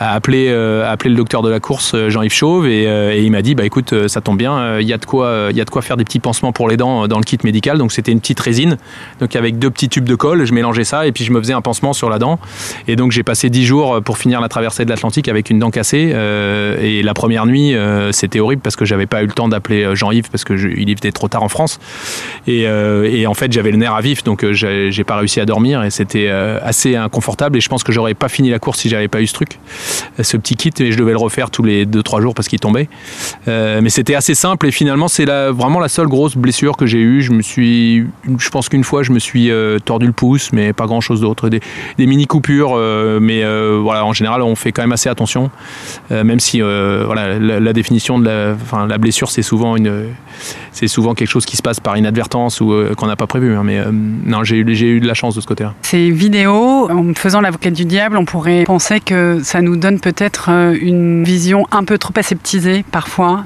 [0.00, 0.48] à appeler,
[0.84, 4.20] appeler le docteur de la course Jean-Yves Chauve et, il m'a dit bah écoute ça
[4.20, 6.18] tombe bien, il y a de quoi, il y a de quoi faire des petits
[6.18, 7.78] pansements pour les dents dans le kit médical.
[7.78, 8.76] Donc c'était une petite résine,
[9.20, 11.52] donc avec deux petits tubes de colle, je mélangeais ça et puis je me faisais
[11.52, 12.40] un pansement sur la dent.
[12.88, 15.70] Et donc j'ai passé dix jours pour finir la traversée de l'Atlantique avec une dent
[15.70, 16.12] cassée.
[16.82, 19.84] et la première nuit euh, c'était horrible parce que j'avais pas eu le temps d'appeler
[19.84, 21.78] euh, Jean-Yves parce que il était trop tard en France.
[22.46, 25.82] Et, euh, en fait, j'avais le nerf à vif, donc j'ai pas réussi à dormir
[25.82, 27.56] et c'était assez inconfortable.
[27.56, 29.58] Et je pense que j'aurais pas fini la course si j'avais pas eu ce truc,
[30.20, 30.72] ce petit kit.
[30.80, 32.88] Et je devais le refaire tous les 2-3 jours parce qu'il tombait.
[33.46, 37.22] mais c'était assez simple et finalement, c'est vraiment la seule grosse blessure que j'ai eue.
[37.22, 38.06] Je me suis,
[38.38, 39.50] je pense qu'une fois, je me suis
[39.84, 41.48] tordu le pouce, mais pas grand chose d'autre.
[41.48, 41.60] Des,
[41.98, 42.76] mini coupures,
[43.20, 43.42] mais
[43.78, 45.50] voilà, en général, on fait quand même assez attention,
[46.10, 50.08] même si voilà, la définition de la, enfin, la blessure, c'est souvent une,
[50.72, 53.56] c'est souvent quelque chose qui se passe par inadvertance ou euh, qu'on n'a pas prévu.
[53.56, 53.90] Hein, mais euh,
[54.24, 55.74] non, j'ai eu, de la chance de ce côté-là.
[55.82, 60.48] Ces vidéos, en faisant l'avocat du diable, on pourrait penser que ça nous donne peut-être
[60.50, 63.44] euh, une vision un peu trop aseptisée parfois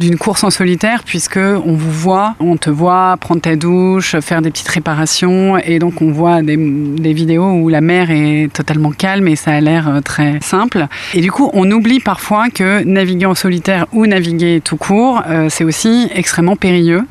[0.00, 4.42] d'une course en solitaire, puisque on vous voit, on te voit prendre ta douche, faire
[4.42, 8.90] des petites réparations, et donc on voit des, des vidéos où la mer est totalement
[8.90, 10.86] calme et ça a l'air très simple.
[11.14, 15.22] Et du coup, on oublie parfois que naviguer en solitaire solitaire ou naviguer tout court,
[15.28, 17.02] euh, c'est aussi extrêmement périlleux.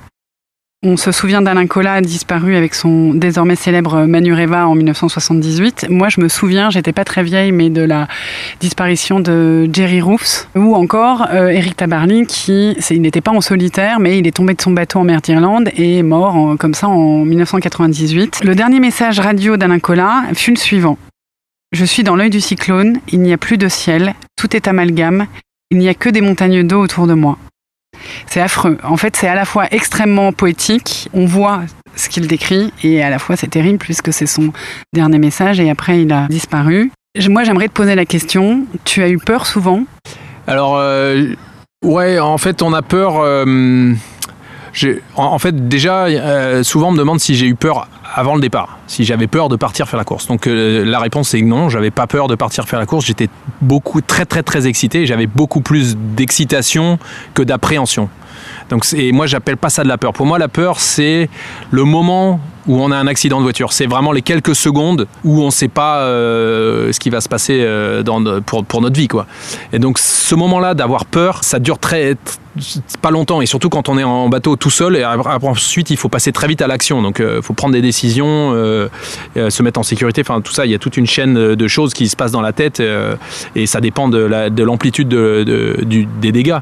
[0.88, 5.88] On se souvient d'Alain Collat disparu avec son désormais célèbre Manureva en 1978.
[5.90, 8.08] Moi, je me souviens, j'étais pas très vieille, mais de la
[8.60, 14.00] disparition de Jerry Roofs ou encore euh, Eric Tabarly qui, il n'était pas en solitaire,
[14.00, 16.88] mais il est tombé de son bateau en mer d'Irlande et est mort comme ça
[16.88, 18.42] en 1998.
[18.44, 21.00] Le dernier message radio d'Alain Collat fut le suivant.
[21.72, 25.26] Je suis dans l'œil du cyclone, il n'y a plus de ciel, tout est amalgame,
[25.72, 27.40] il n'y a que des montagnes d'eau autour de moi.
[28.28, 28.78] C'est affreux.
[28.84, 31.62] En fait, c'est à la fois extrêmement poétique, on voit
[31.96, 34.52] ce qu'il décrit, et à la fois c'est terrible puisque c'est son
[34.94, 36.92] dernier message et après il a disparu.
[37.30, 39.86] Moi, j'aimerais te poser la question, tu as eu peur souvent?
[40.48, 41.34] Alors, euh,
[41.82, 43.20] ouais, en fait, on a peur...
[43.20, 43.94] Euh,
[45.16, 48.78] en, fait, déjà, euh, souvent on me demande si j'ai eu peur avant le départ,
[48.88, 50.28] si j'avais peur de partir faire la course.
[50.28, 53.06] Donc euh, la réponse est non, j'avais pas peur de partir faire la course.
[53.06, 53.30] J'étais
[53.62, 55.06] beaucoup, très très très excité.
[55.06, 57.00] J'avais beaucoup plus d'excitation
[57.34, 58.10] que d'appréhension.
[58.70, 60.12] Donc et moi j'appelle pas ça de la peur.
[60.12, 61.30] Pour moi la peur c'est
[61.72, 63.72] le moment où on a un accident de voiture.
[63.72, 67.30] C'est vraiment les quelques secondes où on ne sait pas euh, ce qui va se
[67.30, 67.66] passer
[68.46, 69.08] pour, pour, notre vie.
[69.08, 69.26] Quoi.
[69.72, 72.18] Et donc ce moment-là d'avoir peur, ça dure très,
[73.02, 76.10] pas longtemps et surtout quand on est en bateau tout seul et ensuite il faut
[76.10, 77.02] passer très vite à l'action.
[77.02, 78.52] Donc il faut prendre des décisions
[79.36, 80.22] se mettre en sécurité.
[80.22, 82.42] Enfin tout ça il y a toute une chaîne de choses qui se passent dans
[82.42, 82.82] la tête
[83.56, 86.60] et ça dépend de l'amplitude de, de, des dégâts.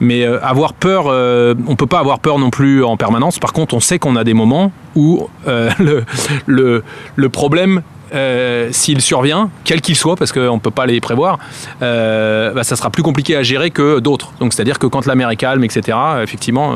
[0.00, 3.38] Mais avoir peur on peut pas avoir peur non plus en permanence.
[3.38, 5.70] Par contre on sait qu'on a des moments où euh,
[6.46, 7.82] le, problème
[8.14, 11.38] euh, s'il survient, quel qu'il soit, parce qu'on ne peut pas les prévoir,
[11.82, 14.32] euh, bah, ça sera plus compliqué à gérer que d'autres.
[14.40, 16.74] Donc c'est-à-dire que quand la mer est calme, etc., effectivement,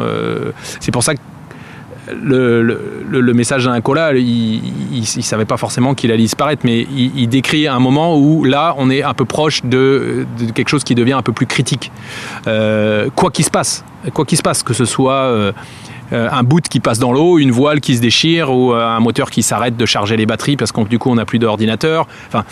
[0.80, 1.20] c'est pour ça que
[2.12, 4.60] le, message d'un cola, il
[5.00, 8.90] ne savait pas forcément qu'il allait disparaître, mais il, décrit un moment où là, on
[8.90, 11.92] est un peu proche de, de quelque chose qui devient un peu plus critique.
[12.44, 15.52] quoi qu'il se passe, quoi qu'il se passe, que ce soit euh,
[16.12, 19.30] un boot qui passe dans l'eau, une voile qui se déchire ou euh, un moteur
[19.30, 22.06] qui s'arrête de charger les batteries parce que du coup on n'a plus d'ordinateur.
[22.28, 22.44] Enfin,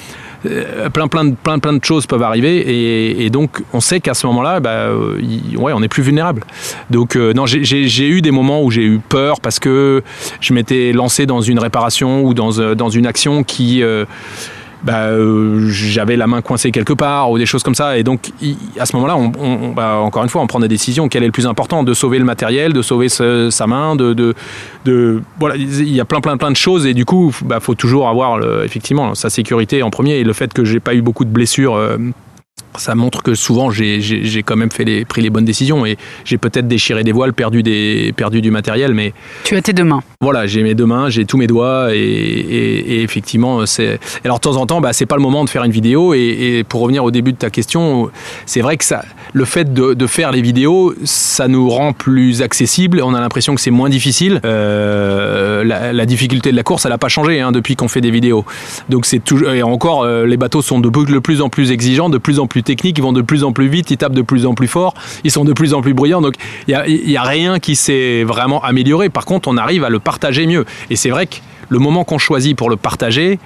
[0.46, 4.14] euh, plein, plein, de, plein, plein de choses peuvent arriver et, donc on sait qu'à
[4.14, 6.44] ce moment-là, bah, ouais, on est plus vulnérable.
[6.90, 10.02] Donc non, j'ai eu des moments où j'ai eu peur parce que
[10.40, 13.82] je m'étais lancé dans une réparation ou dans, dans une action qui
[14.82, 17.98] bah, euh, j'avais la main coincée quelque part ou des choses comme ça.
[17.98, 18.30] Et donc,
[18.78, 19.16] à ce moment-là,
[19.74, 21.08] bah, encore une fois, on prend des décisions.
[21.08, 24.34] Quel est le plus important De sauver le matériel, de sauver sa main, de,
[25.38, 26.86] voilà, il y a plein, plein, plein de choses.
[26.86, 30.18] Et du coup, bah, faut toujours avoir effectivement sa sécurité en premier.
[30.18, 31.74] Et le fait que j'ai pas eu beaucoup de blessures.
[31.74, 31.98] Euh,
[32.76, 36.38] ça montre que souvent j'ai quand même fait les, pris les bonnes décisions et j'ai
[36.38, 39.12] peut-être déchiré des voiles, perdu, des, perdu du matériel, mais...
[39.44, 40.02] Tu as tes deux mains.
[40.20, 43.98] Voilà, j'ai mes deux mains, j'ai tous mes doigts et, et, effectivement, c'est...
[44.24, 46.64] Alors de temps en temps, bah, c'est pas le moment de faire une vidéo et,
[46.68, 48.10] pour revenir au début de ta question,
[48.46, 53.00] c'est vrai que ça, le fait de, faire les vidéos, ça nous rend plus accessible,
[53.02, 54.40] on a l'impression que c'est moins difficile.
[54.44, 58.10] Euh, la, difficulté de la course, elle n'a pas changé hein, depuis qu'on fait des
[58.10, 58.44] vidéos.
[58.88, 59.50] Donc c'est toujours...
[59.50, 62.62] Et encore, euh, les bateaux sont de plus en plus exigeants, de plus en plus
[62.62, 64.94] techniques, ils vont de plus en plus vite, ils tapent de plus en plus fort,
[65.24, 66.20] ils sont de plus en plus bruyants.
[66.20, 66.34] Donc
[66.66, 66.74] il
[67.06, 69.08] n'y a, a, rien qui s'est vraiment amélioré.
[69.08, 70.64] Par contre, on arrive à le partager mieux.
[70.90, 71.36] Et c'est vrai que
[71.68, 73.38] le moment qu'on choisit pour le partager,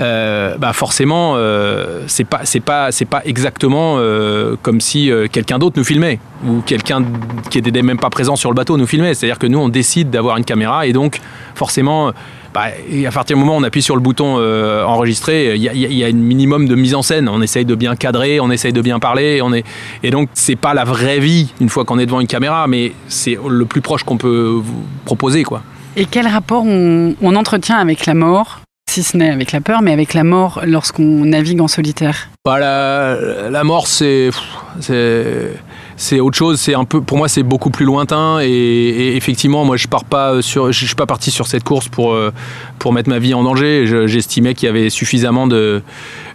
[0.00, 5.78] euh, bah forcément, euh, c'est pas pas pas exactement euh, comme si euh, quelqu'un d'autre
[5.78, 7.02] nous filmait ou quelqu'un
[7.50, 9.14] qui était même pas présent sur le bateau nous filmait.
[9.14, 11.20] C'est-à-dire que nous on décide d'avoir une caméra et donc
[11.54, 12.12] forcément
[12.54, 12.66] bah,
[13.06, 16.06] à partir du moment où on appuie sur le bouton euh, enregistrer, il y, a
[16.06, 17.28] un minimum de mise en scène.
[17.28, 19.40] On essaye de bien cadrer, on essaye de bien parler.
[19.42, 19.64] On est...
[20.02, 22.92] Et donc, c'est pas la vraie vie une fois qu'on est devant une caméra, mais
[23.06, 25.44] c'est le plus proche qu'on peut vous proposer.
[25.44, 25.62] Quoi.
[26.00, 29.92] Et quel rapport on, entretient avec la mort si ce n'est avec la peur, mais
[29.92, 32.28] avec la mort lorsqu'on navigue en solitaire?
[32.44, 34.30] Bah, la, la mort, c'est
[35.98, 36.58] c'est autre chose.
[36.58, 38.38] C'est un peu, pour moi, c'est beaucoup plus lointain.
[38.40, 42.12] Et, effectivement, moi, je pars pas sur, je suis pas parti sur cette course pour
[42.12, 42.32] euh,
[42.78, 43.84] pour mettre ma vie en danger.
[44.06, 45.82] J'estimais qu'il y avait suffisamment de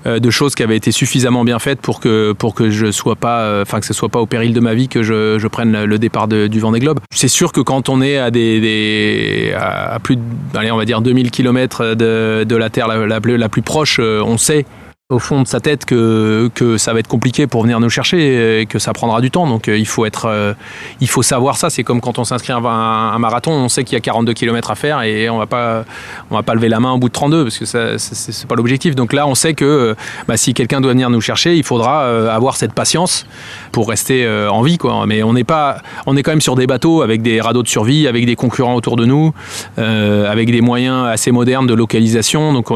[0.05, 3.15] euh, de choses qui avaient été suffisamment bien faites pour que pour que je sois
[3.15, 5.85] pas, euh, enfin que ce soit pas au péril de ma vie que je, prenne
[5.85, 6.99] le départ de, du Vendée Globe.
[7.13, 10.21] C'est sûr que quand on est à des, à plus, de,
[10.55, 14.37] allez, on va dire 2000 km de, de la Terre la, la plus proche, on
[14.37, 14.65] sait
[15.13, 18.61] au fond de sa tête que, que ça va être compliqué pour venir nous chercher
[18.61, 19.47] et que ça prendra du temps.
[19.47, 20.53] Donc euh, il faut être, euh,
[20.99, 21.69] il faut savoir ça.
[21.69, 24.71] C'est comme quand on s'inscrit à un, marathon, on sait qu'il y a 42 km
[24.71, 25.85] à faire et on va pas,
[26.29, 28.55] on va pas lever la main au bout de 32 parce que ça, c'est pas
[28.55, 28.95] l'objectif.
[28.95, 29.95] Donc là, on sait que euh,
[30.27, 33.25] bah, si quelqu'un doit venir nous chercher, il faudra avoir cette patience
[33.73, 35.05] pour rester en vie, quoi.
[35.05, 37.67] Mais on n'est pas, on est quand même sur des bateaux avec des radeaux de
[37.67, 39.33] survie, avec des concurrents autour de nous,
[39.77, 42.53] avec des moyens assez modernes de localisation.
[42.53, 42.71] Donc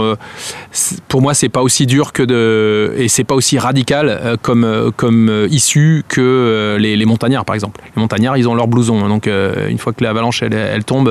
[1.08, 4.64] pour moi, c'est pas aussi dur que de et c'est pas aussi radical euh, comme
[4.64, 7.82] euh, comme euh, issue que les, montagnards par exemple.
[7.96, 11.10] Les montagnards ils ont leur blouson donc une fois que l'avalanche elle, elle tombe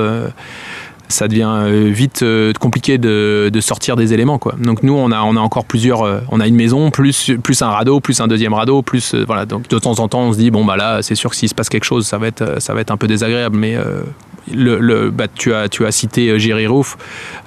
[1.09, 2.23] ça devient vite
[2.59, 4.55] compliqué de, sortir des éléments quoi.
[4.59, 8.19] Donc nous on a encore plusieurs on a une maison plus plus un radeau plus
[8.21, 10.77] un deuxième radeau plus voilà donc de temps en temps on se dit bon bah
[10.77, 12.91] là c'est sûr que s'il se passe quelque chose ça va être ça va être
[12.91, 13.77] un peu désagréable mais
[14.53, 16.97] le, bah, tu, as, cité euh, Jerry Roof,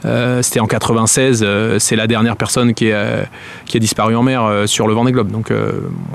[0.04, 3.26] euh, c'était en 96, euh, c'est la dernière personne qui, est,
[3.66, 5.30] qui a disparu en mer sur le Vendée Globe.
[5.30, 5.52] Donc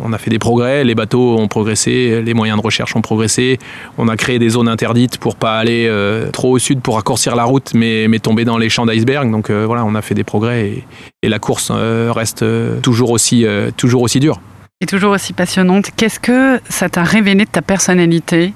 [0.03, 3.59] on a fait des progrès, les bateaux ont progressé, les moyens de recherche ont progressé,
[3.97, 5.91] on a créé des zones interdites pour pas aller
[6.31, 9.29] trop au sud pour raccourcir la route, mais, mais tomber dans les champs d'iceberg.
[9.31, 10.83] Donc voilà, on a fait des progrès et,
[11.23, 12.45] et la course reste
[12.81, 13.45] toujours aussi,
[13.77, 14.39] toujours aussi dure.
[14.81, 15.91] Et toujours aussi passionnante.
[15.95, 18.53] Qu'est-ce que ça t'a révélé de ta personnalité?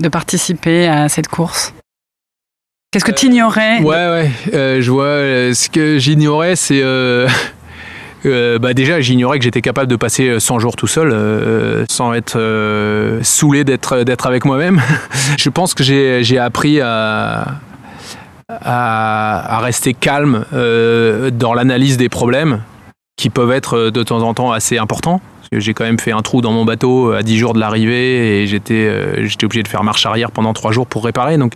[0.00, 1.72] De participer à cette course
[2.90, 5.04] Qu'est-ce que tu ignorais Ouais, ouais, euh, je vois.
[5.04, 6.80] Euh, ce que j'ignorais, c'est.
[6.82, 7.28] Euh,
[8.58, 12.40] bah déjà, j'ignorais que j'étais capable de passer 100 jours tout seul, sans être
[13.22, 14.80] saoulé d'être, d'être avec moi-même.
[15.38, 17.56] je pense que j'ai, appris à,
[18.48, 22.62] à, rester calme dans l'analyse des problèmes
[23.18, 25.20] qui peuvent être de temps en temps assez importants
[25.52, 28.46] j'ai quand même fait un trou dans mon bateau à 10 jours de l'arrivée et
[28.46, 31.38] j'étais euh, j'étais obligé de faire marche arrière pendant 3 jours pour réparer.
[31.38, 31.52] Donc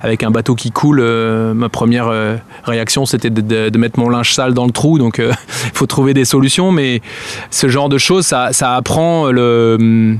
[0.00, 4.32] avec un bateau qui coule, euh, ma première euh, réaction c'était de, mettre mon linge
[4.32, 4.98] sale dans le trou.
[4.98, 5.34] Donc il
[5.74, 6.72] faut trouver des solutions.
[6.72, 7.02] Mais
[7.50, 10.16] ce genre de choses, ça, ça apprend le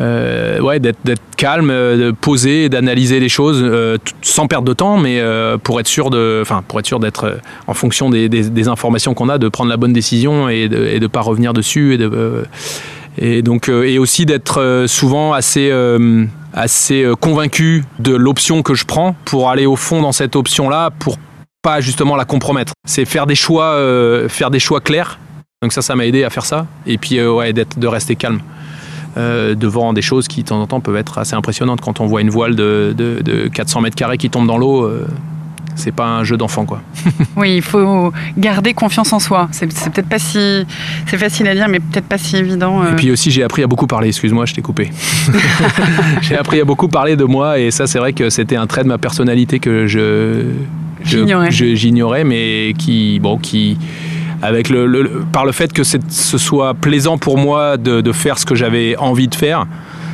[0.00, 0.98] euh, ouais, d'être
[1.36, 5.20] calme, euh, de poser, d'analyser les choses euh, sans perdre de temps, mais
[5.62, 9.38] pour être sûr de, enfin pour être sûr d'être en fonction des, informations qu'on a,
[9.38, 12.08] de prendre la bonne décision et de ne pas revenir dessus et
[13.20, 15.72] et donc et aussi d'être souvent assez
[16.52, 20.90] assez convaincu de l'option que je prends pour aller au fond dans cette option là
[20.90, 21.18] pour
[21.62, 22.72] pas justement la compromettre.
[22.86, 23.76] C'est faire des choix
[24.28, 25.18] faire des choix clairs.
[25.62, 28.40] Donc ça ça m'a aidé à faire ça et puis ouais d'être de rester calme.
[29.18, 31.80] Euh, devant des choses qui de temps en temps peuvent être assez impressionnantes.
[31.80, 32.94] Quand on voit une voile de,
[33.52, 35.08] 400 mètres carrés qui tombe dans l'eau, euh,
[35.74, 36.82] c'est pas un jeu d'enfant quoi.
[37.36, 39.48] oui, il faut garder confiance en soi.
[39.50, 40.64] C'est, peut-être pas si
[41.06, 42.82] c'est facile à dire, mais peut-être pas si évident.
[42.82, 42.92] Euh.
[42.92, 44.08] Et puis aussi j'ai appris à beaucoup parler.
[44.08, 44.90] Excuse-moi, je t'ai coupé.
[46.22, 48.84] j'ai appris à beaucoup parler de moi et ça c'est vrai que c'était un trait
[48.84, 50.44] de ma personnalité que je,
[51.02, 53.78] j'ignorais, mais qui bon qui
[54.42, 55.98] avec le, par le fait que ce
[56.38, 59.66] soit plaisant pour moi de, faire ce que j'avais envie de faire,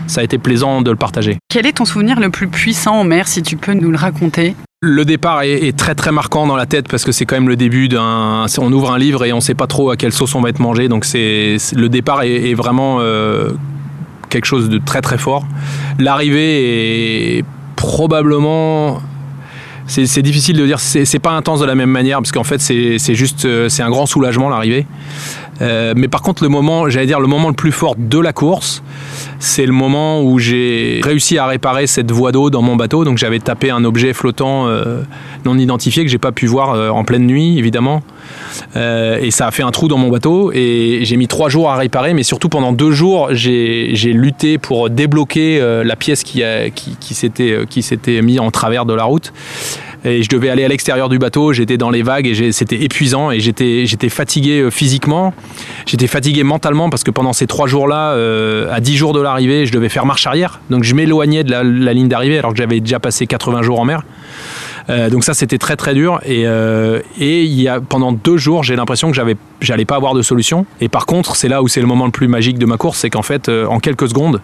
[0.07, 1.39] ça a été plaisant de le partager.
[1.49, 4.55] Quel est ton souvenir le plus puissant en mer, si tu peux nous le raconter?
[4.83, 7.57] Le départ est, très très marquant dans la tête parce que c'est quand même le
[7.57, 8.45] début d'un.
[8.59, 10.51] On ouvre un livre et on ne sait pas trop à quelle sauce on va
[10.51, 13.53] être mangé, donc c'est le départ est, vraiment euh,
[14.29, 15.47] quelque chose de très très fort.
[15.99, 17.45] L'arrivée est
[17.77, 19.01] probablement
[19.87, 23.15] c'est difficile de dire, c'est pas intense de la même manière, parce qu'en fait, c'est
[23.15, 24.87] juste, euh, c'est un grand soulagement l'arrivée.
[25.61, 28.33] Euh, mais par contre, le moment, j'allais dire, le moment le plus fort de la
[28.33, 28.83] course,
[29.39, 33.05] c'est le moment où j'ai réussi à réparer cette voie d'eau dans mon bateau.
[33.05, 35.03] Donc j'avais tapé un objet flottant euh,
[35.45, 38.03] non identifié que j'ai pas pu voir euh, en pleine nuit, évidemment.
[38.75, 41.77] et ça a fait un trou dans mon bateau et j'ai mis trois jours à
[41.77, 46.43] réparer, mais surtout pendant deux jours, j'ai lutté pour débloquer la pièce qui,
[46.75, 49.33] qui, qui s'était mis en travers de la route
[50.05, 53.31] et je devais aller à l'extérieur du bateau, j'étais dans les vagues et c'était épuisant
[53.31, 55.33] et j'étais, fatigué euh, physiquement,
[55.87, 59.65] j'étais fatigué mentalement parce que pendant ces trois jours-là, euh, à dix jours de l'arrivée,
[59.65, 62.81] je devais faire marche arrière, donc je m'éloignais de la, ligne d'arrivée alors que j'avais
[62.81, 64.03] déjà passé 80 jours en mer.
[64.91, 66.45] Euh, donc ça c'était très très dur et,
[67.19, 69.17] il y a, pendant deux jours j'ai l'impression que
[69.63, 70.67] j'allais pas avoir de solution.
[70.83, 72.99] Et par contre c'est là où c'est le moment le plus magique de ma course
[72.99, 74.43] c'est qu'en fait en quelques secondes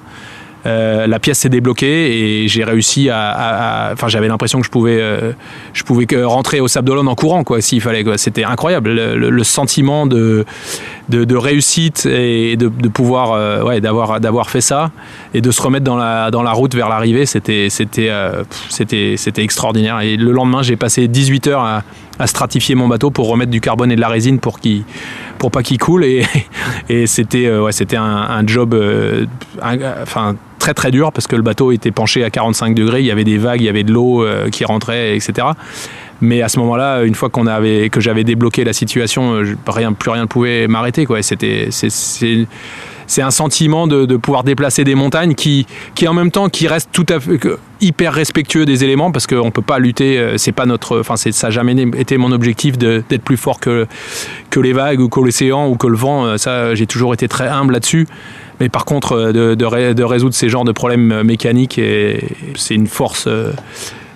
[0.66, 3.90] euh, la pièce s'est débloquée et j'ai réussi à.
[3.92, 5.32] Enfin, j'avais l'impression que je pouvais, euh,
[5.72, 8.04] je pouvais rentrer au Sable d'Olonne en courant, quoi, s'il fallait.
[8.16, 10.44] C'était incroyable, le, sentiment de,
[11.08, 14.90] de, réussite et de, pouvoir, euh, ouais, d'avoir, d'avoir fait ça
[15.32, 18.10] et de se remettre dans la, dans la route vers l'arrivée, c'était, c'était,
[18.68, 20.00] c'était, c'était extraordinaire.
[20.00, 21.82] Et le lendemain, j'ai passé 18 heures à,
[22.18, 24.84] à stratifier mon bateau pour remettre du carbone et de la résine pour qu'il
[25.38, 26.26] pour pas qu'il coule et,
[26.90, 28.76] et c'était ouais, c'était un, un job
[30.02, 33.10] enfin très très dur parce que le bateau était penché à 45 degrés, il y
[33.10, 35.48] avait des vagues, il y avait de l'eau euh, qui rentrait, etc.
[36.20, 39.92] Mais à ce moment-là, une fois qu'on avait, que j'avais débloqué la situation, euh, rien,
[39.92, 41.06] plus rien ne pouvait m'arrêter.
[43.06, 46.90] C'est, un sentiment de, pouvoir déplacer des montagnes qui, qui en même temps, qui reste
[46.92, 47.40] tout à fait
[47.80, 50.18] hyper respectueux des éléments parce qu'on peut pas lutter.
[50.18, 53.86] Euh, c'est pas notre, enfin, ça n'a jamais été mon objectif d'être plus fort que,
[54.50, 56.38] que les vagues ou que l'océan ou que le vent.
[56.38, 58.06] Ça, j'ai toujours été très humble là-dessus.
[58.60, 61.80] Mais par contre, euh, de, résoudre ces genres de problèmes euh, mécaniques,
[62.54, 63.52] c'est une force, euh,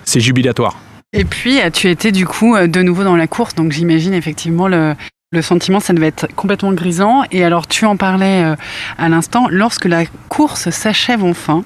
[0.05, 0.77] c'est jubilatoire.
[1.17, 4.95] Et puis, as-tu été du coup de nouveau dans la course Donc j'imagine effectivement le,
[5.41, 7.23] sentiment, ça devait être complètement grisant.
[7.31, 8.53] Et alors, tu en parlais
[8.97, 11.63] à l'instant, lorsque la course s'achève enfin,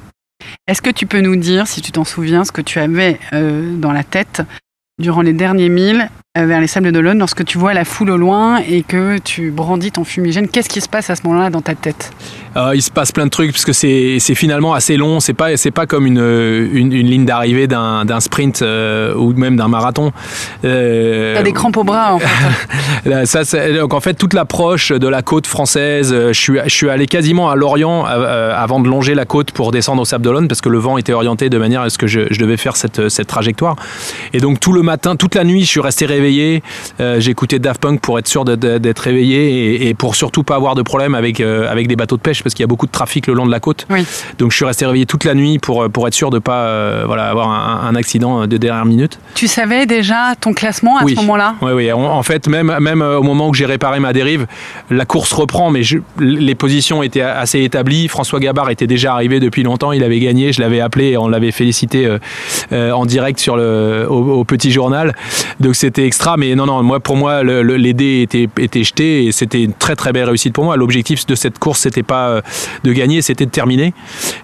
[0.68, 3.92] est-ce que tu peux nous dire, si tu t'en souviens, ce que tu avais dans
[3.92, 4.44] la tête
[5.00, 8.18] durant les derniers milles euh, vers les Sables d'Olonne, lorsque tu vois la foule au
[8.18, 11.62] loin et que tu brandis ton fumigène, qu'est-ce qui se passe à ce moment-là dans
[11.62, 12.12] ta tête
[12.56, 15.20] euh, Il se passe plein de trucs parce que c'est finalement assez long.
[15.22, 19.70] C'est pas c'est pas comme une, une, ligne d'arrivée d'un sprint euh, ou même d'un
[19.70, 20.12] marathon.
[20.65, 23.26] Euh, T'as des crampes au bras en fait.
[23.26, 27.08] ça, donc en fait toute l'approche de la côte française, je suis je suis allé
[27.08, 30.70] quasiment à Lorient avant de longer la côte pour descendre au Sable d'Olonne parce que
[30.70, 33.28] le vent était orienté de manière à ce que je, je devais faire cette, cette
[33.28, 33.78] trajectoire.
[34.34, 36.19] Et donc tout le matin, toute la nuit, je suis resté réveillé
[37.00, 40.76] euh, j'ai écouté Daft Punk pour être sûr d'être réveillé et, pour surtout pas avoir
[40.76, 42.92] de problème avec, euh, avec des bateaux de pêche parce qu'il y a beaucoup de
[42.92, 43.88] trafic le long de la côte.
[44.38, 47.04] Donc je suis resté réveillé toute la nuit pour, pour être sûr de pas euh,
[47.06, 49.20] voilà, avoir un, accident de dernière minute.
[49.36, 51.56] Tu savais déjà ton classement à ce moment-là?
[51.62, 51.92] Oui, oui.
[51.92, 54.46] En, fait, même, même au moment où j'ai réparé ma dérive,
[54.90, 55.82] la course reprend, mais
[56.20, 58.08] les positions étaient assez établies.
[58.08, 61.52] François Gabard était déjà arrivé depuis longtemps, il avait gagné, je l'avais appelé, on l'avait
[61.52, 62.18] félicité
[62.72, 65.16] en direct sur le, au, Petit journal.
[65.60, 66.36] Donc c'était extra.
[66.38, 69.74] Mais non, non, moi, pour moi, le, les dés étaient, étaient jetés et c'était une
[69.74, 70.76] très très belle réussite pour moi.
[70.76, 72.41] L'objectif de cette course, c'était pas
[72.84, 73.93] de gagner, c'était de terminer.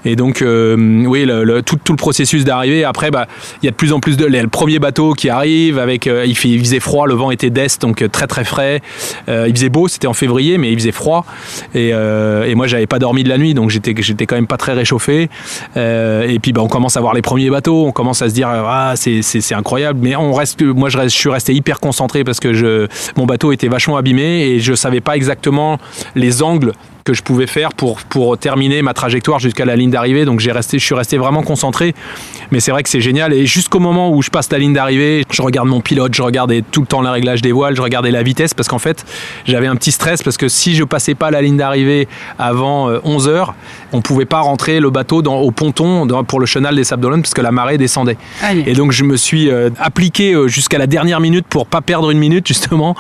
[0.05, 2.83] Et donc, oui, le, tout, tout, le processus d'arrivée.
[2.83, 3.27] Après, bah,
[3.61, 4.25] il y a de plus en plus de.
[4.25, 8.03] Le premier bateau qui arrive, avec, il, il faisait froid, le vent était d'est, donc
[8.11, 8.81] très très frais.
[9.27, 11.25] il faisait beau, c'était en février, mais il faisait froid.
[11.73, 14.57] Et, et moi, j'avais pas dormi de la nuit, donc j'étais j'étais quand même pas
[14.57, 15.29] très réchauffé.
[15.75, 18.49] et puis, bah, on commence à voir les premiers bateaux, on commence à se dire
[18.49, 22.39] ah c'est incroyable, mais on reste, moi je, reste, je suis resté hyper concentré parce
[22.39, 25.79] que je, mon bateau était vachement abîmé et je savais pas exactement
[26.15, 26.73] les angles
[27.05, 30.25] que je pouvais faire pour, pour terminer ma trajectoire jusqu'à la ligne d'arrivée.
[30.25, 31.93] Donc j'ai resté, je suis resté vraiment concentré.
[32.51, 33.31] Mais c'est vrai que c'est génial.
[33.31, 36.63] Et jusqu'au moment où je passe la ligne d'arrivée, je regarde mon pilote, je regardais
[36.63, 39.05] tout le temps le réglage des voiles, je regardais la vitesse parce qu'en fait
[39.45, 42.07] j'avais un petit stress parce que si je passais pas la ligne d'arrivée
[42.39, 43.53] avant 11 euh, heures,
[43.93, 47.21] on pouvait pas rentrer le bateau dans, au ponton pour le chenal des Sables d'Olonne
[47.21, 48.17] parce que la marée descendait.
[48.65, 52.09] Et donc je me suis euh, appliqué euh, jusqu'à la dernière minute pour pas perdre
[52.09, 52.95] une minute justement,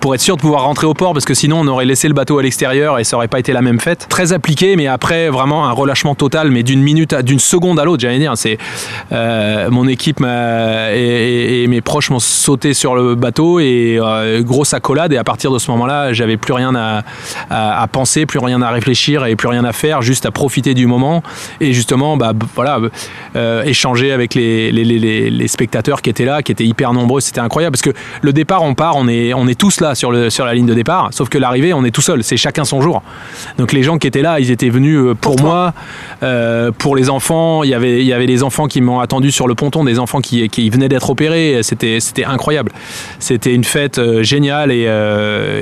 [0.00, 2.14] pour être sûr de pouvoir rentrer au port parce que sinon on aurait laissé le
[2.14, 4.06] bateau à l'extérieur et ça aurait pas été la même fête.
[4.08, 7.84] Très appliqué, mais après vraiment un relâchement total, mais d'une minute, à, d'une seconde à
[7.84, 8.32] l'autre, j'allais dire.
[8.36, 8.58] C'est
[9.12, 15.12] euh, mon équipe et, mes proches m'ont sauté sur le bateau et euh, grosse accolade.
[15.12, 17.02] Et à partir de ce moment-là, j'avais plus rien à,
[17.50, 20.86] à, penser, plus rien à réfléchir et plus rien à faire, juste à profiter du
[20.86, 21.22] moment
[21.60, 22.80] et justement, bah voilà,
[23.36, 27.20] euh, échanger avec les, les, spectateurs qui étaient là, qui étaient hyper nombreux.
[27.20, 30.12] C'était incroyable parce que le départ, on part, on est, on est tous là sur,
[30.12, 32.22] le, sur la ligne de départ, sauf que l'arrivée, on est tout seul.
[32.22, 33.02] C'est chacun son jour.
[33.58, 35.74] Donc les gens qui étaient là, ils étaient venus euh, pour, moi,
[36.22, 37.62] euh, pour les enfants.
[37.62, 39.98] Il y avait, il y avait les enfants qui m'ont attendu sur le ponton, des
[39.98, 41.60] enfants qui, qui venaient d'être opérés.
[41.62, 42.72] C'était, c'était incroyable.
[43.18, 44.88] C'était une fête euh, géniale et,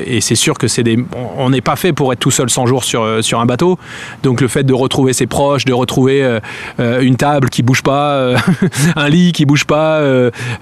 [0.06, 0.98] et c'est sûr que c'est des,
[1.36, 3.78] on n'est pas fait pour être tout seul 100 jours sur, sur un bateau.
[4.22, 6.38] Donc le fait de retrouver ses proches, de retrouver
[6.78, 8.34] une table qui bouge pas,
[8.96, 10.00] un lit qui bouge pas,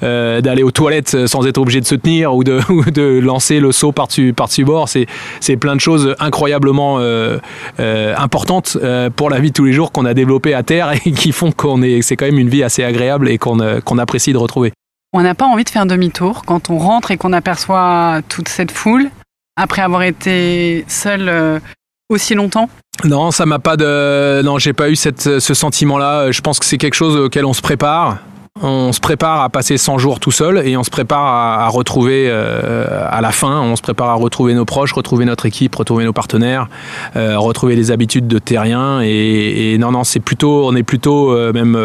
[0.00, 3.92] d'aller aux toilettes sans être obligé de se tenir ou de, de lancer le saut
[3.92, 5.06] par-dessus, par-dessus bord, c'est,
[5.40, 7.38] c'est plein de choses incroyablement euh,
[7.80, 10.92] euh, importantes euh, pour la vie de tous les jours qu'on a développé à terre
[11.04, 13.98] et qui font qu'on est, c'est quand même une vie assez agréable et qu'on qu'on
[13.98, 14.72] apprécie de retrouver.
[15.12, 18.72] On n'a pas envie de faire demi-tour quand on rentre et qu'on aperçoit toute cette
[18.72, 19.10] foule
[19.56, 21.60] après avoir été seul
[22.08, 22.68] aussi longtemps?
[23.04, 24.42] Non, ça m'a pas de.
[24.42, 26.30] Non, j'ai pas eu cette, ce sentiment-là.
[26.32, 28.18] Je pense que c'est quelque chose auquel on se prépare
[28.62, 32.26] on se prépare à passer 100 jours tout seul et on se prépare à, retrouver
[32.28, 36.04] euh, à la fin, on se prépare à retrouver nos proches, retrouver notre équipe, retrouver
[36.04, 36.68] nos partenaires,
[37.16, 41.52] euh, retrouver les habitudes de terrien et, non non c'est plutôt on est plutôt euh,
[41.52, 41.76] même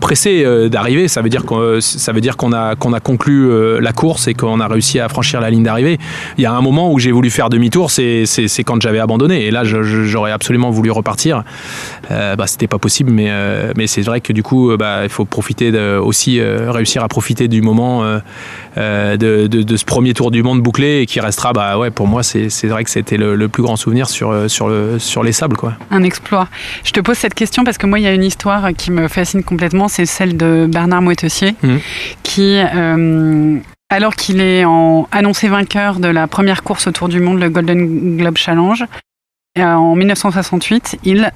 [0.00, 1.06] pressé d'arriver.
[1.08, 4.32] Ça veut dire qu'on ça veut dire qu'on a qu'on a conclu la course et
[4.32, 5.98] qu'on a réussi à franchir la ligne d'arrivée.
[6.38, 9.44] Il y a un moment où j'ai voulu faire demi-tour, c'est c'est quand j'avais abandonné
[9.44, 11.44] et là j'aurais absolument voulu repartir.
[12.08, 13.30] bah c'était pas possible mais
[13.76, 17.08] mais c'est vrai que du coup bah il faut profiter de aussi euh, réussir à
[17.08, 18.18] profiter du moment euh,
[18.78, 22.22] euh, de, ce premier tour du monde bouclé et qui restera, bah ouais, pour moi,
[22.22, 25.56] c'est vrai que c'était le, plus grand souvenir sur, sur, le, sur les sables.
[25.56, 25.74] Quoi.
[25.90, 26.48] Un exploit.
[26.84, 29.08] Je te pose cette question parce que moi, il y a une histoire qui me
[29.08, 31.76] fascine complètement, c'est celle de Bernard Moitessier, mmh.
[32.22, 32.58] qui
[33.88, 38.16] alors qu'il est en annoncé vainqueur de la première course autour du monde, le Golden
[38.16, 38.84] Globe Challenge,
[39.58, 41.30] en 1968, il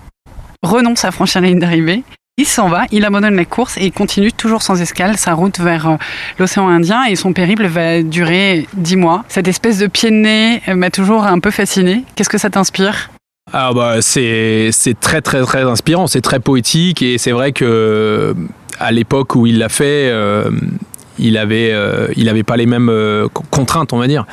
[0.62, 2.02] renonce à franchir la ligne d'arrivée
[2.40, 5.58] il s'en va, il abandonne la course et il continue toujours sans escale sa route
[5.58, 5.96] vers euh,
[6.38, 9.24] l'océan Indien et son périple va durer dix mois.
[9.28, 12.02] Cette espèce de pied de nez euh, m'a toujours un peu fasciné.
[12.14, 13.10] Qu'est-ce que ça t'inspire?
[13.52, 14.70] Ah bah c'est
[15.00, 18.34] très très très inspirant, c'est très poétique et c'est vrai que
[18.78, 20.50] à l'époque où il l'a fait, euh,
[21.20, 24.24] il avait, euh, il avait pas les mêmes euh, contraintes, on va dire.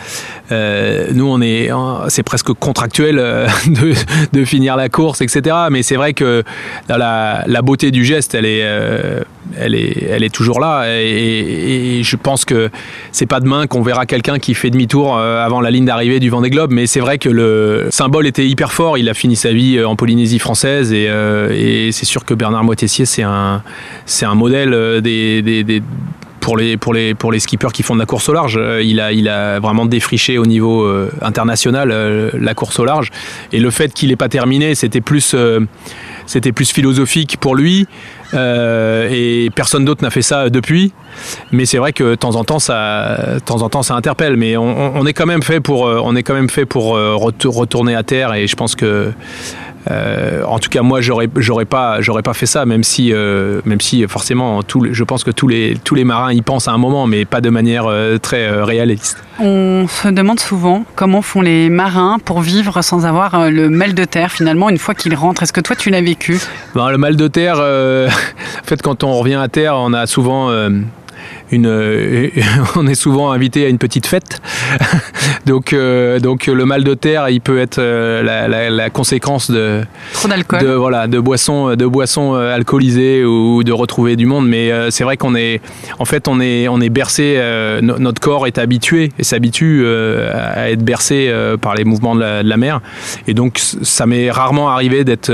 [0.52, 1.70] Euh, nous, on est,
[2.08, 3.16] c'est presque contractuel
[3.68, 3.94] de,
[4.34, 5.56] de, finir la course, etc.
[5.70, 6.44] Mais c'est vrai que
[6.88, 8.66] la, la, beauté du geste, elle est,
[9.60, 10.86] elle est, elle est toujours là.
[10.88, 12.70] Et, je pense que
[13.12, 16.50] c'est pas demain qu'on verra quelqu'un qui fait demi-tour avant la ligne d'arrivée du Vendée
[16.50, 16.72] Globe.
[16.72, 18.98] Mais c'est vrai que le symbole était hyper fort.
[18.98, 23.24] Il a fini sa vie en Polynésie française et, c'est sûr que Bernard Moitessier, c'est
[23.24, 23.64] un,
[24.06, 25.82] c'est un modèle des
[26.48, 28.56] pour les, pour, les, pour les skippers qui font de la course au large.
[28.58, 32.86] Euh, il a, il a vraiment défriché au niveau euh, international euh, la course au
[32.86, 33.12] large.
[33.52, 35.36] Et le fait qu'il n'ait pas terminé, c'était plus,
[36.26, 37.86] c'était plus philosophique pour lui.
[38.34, 40.94] et personne d'autre n'a fait ça depuis.
[41.52, 44.38] Mais c'est vrai que de temps en temps, ça, de temps en temps, ça interpelle.
[44.38, 48.04] Mais on, est quand même fait pour, on est quand même fait pour retourner à
[48.04, 48.34] terre.
[48.36, 49.12] Et je pense que
[49.92, 53.62] euh, en tout cas, moi, j'aurais, j'aurais pas, j'aurais pas fait ça, même si, euh,
[53.66, 54.62] même si forcément,
[54.92, 57.42] je pense que tous les, tous les marins y pensent à un moment, mais pas
[57.42, 59.24] de manière euh, très réaliste.
[59.40, 64.04] On se demande souvent comment font les marins pour vivre sans avoir le mal de
[64.04, 65.44] terre finalement une fois qu'ils rentrent.
[65.44, 66.40] Est-ce que toi, tu l'as vécu?
[66.74, 70.50] Ben, Le mal de terre, en fait, quand on revient à terre, on a souvent
[71.52, 71.68] une,
[72.76, 74.42] on est souvent invité à une petite fête.
[75.46, 75.76] donc,
[76.22, 79.82] donc le mal de terre, il peut être la, conséquence de
[80.14, 84.48] trop d'alcool, de voilà, de boissons, de boissons alcoolisées ou de retrouver du monde.
[84.48, 85.62] Mais c'est vrai qu'on est,
[86.00, 87.40] en fait, on est, on est bercé.
[87.82, 89.86] notre corps est habitué et s'habitue
[90.34, 92.82] à être bercé par les mouvements de la, de la mer.
[93.28, 95.32] Et donc, ça m'est rarement arrivé d'être,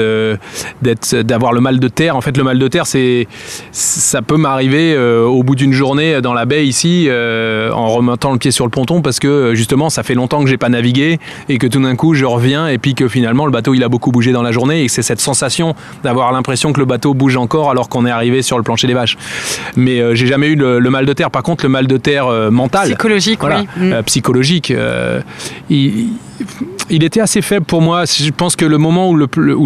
[0.82, 2.16] d'être, d'avoir le mal de terre.
[2.16, 3.28] En fait, le mal de terre, c'est,
[3.72, 8.32] ça peut m'arriver euh, au bout d'une journée dans la baie ici, euh, en remontant
[8.32, 11.20] le pied sur le ponton, parce que justement, ça fait longtemps que j'ai pas navigué
[11.50, 13.90] et que tout d'un coup, je reviens et puis que finalement, le bateau, il a
[13.90, 17.38] beaucoup bougé dans la journée et c'est cette sensation d'avoir l'impression que le bateau bouge
[17.38, 19.18] encore alors qu'on est arrivé sur le plancher des vaches.
[19.76, 21.32] Mais euh, j'ai jamais eu le, mal de terre.
[21.32, 23.68] Par contre, le mal de terre mental, psychologique, oui.
[23.78, 24.04] Mm.
[24.04, 24.74] psychologique,
[25.70, 26.10] il,
[26.90, 28.06] il, était assez faible pour moi.
[28.06, 29.18] Je pense que le moment où,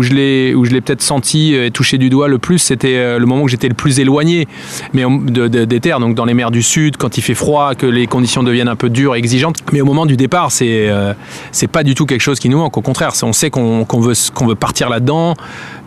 [0.04, 3.26] je l'ai, où je l'ai peut-être senti et touché du doigt le plus, c'était le
[3.26, 4.48] moment où j'étais le plus éloigné
[4.94, 7.86] mais de, des terres, donc dans les mers du sud, quand il fait froid, que
[7.86, 9.58] les conditions deviennent un peu dures et exigeantes.
[9.72, 11.14] Mais au moment du départ, c'est euh,
[11.52, 12.78] c'est pas du tout quelque chose qui nous manque.
[12.78, 15.36] Au contraire, on sait qu'on veut qu'on veut partir là-dedans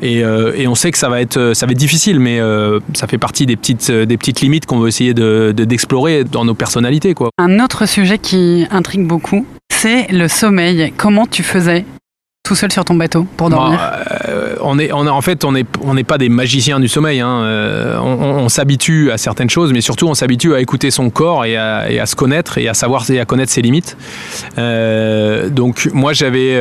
[0.03, 3.07] et, euh, on sait que ça va être ça va être difficile, mais euh, ça
[3.07, 7.15] fait partie des petites des petites limites qu'on veut essayer de d'explorer dans nos personnalités,
[7.15, 7.31] quoi.
[7.39, 9.47] Un autre sujet qui intrigue beaucoup,
[9.81, 10.93] c'est le sommeil.
[10.95, 11.87] Comment tu faisais
[12.43, 13.81] tout seul sur ton bateau pour dormir?
[14.29, 17.21] euh, on est, on En fait, on n'est on pas des magiciens du sommeil.
[17.21, 17.45] Hein.
[17.45, 21.57] Euh, on, s'habitue à certaines choses, mais surtout on s'habitue à écouter son corps et
[21.57, 23.97] à, et à, se connaître et à savoir et à connaître ses limites.
[24.59, 26.57] Euh, donc moi j'avais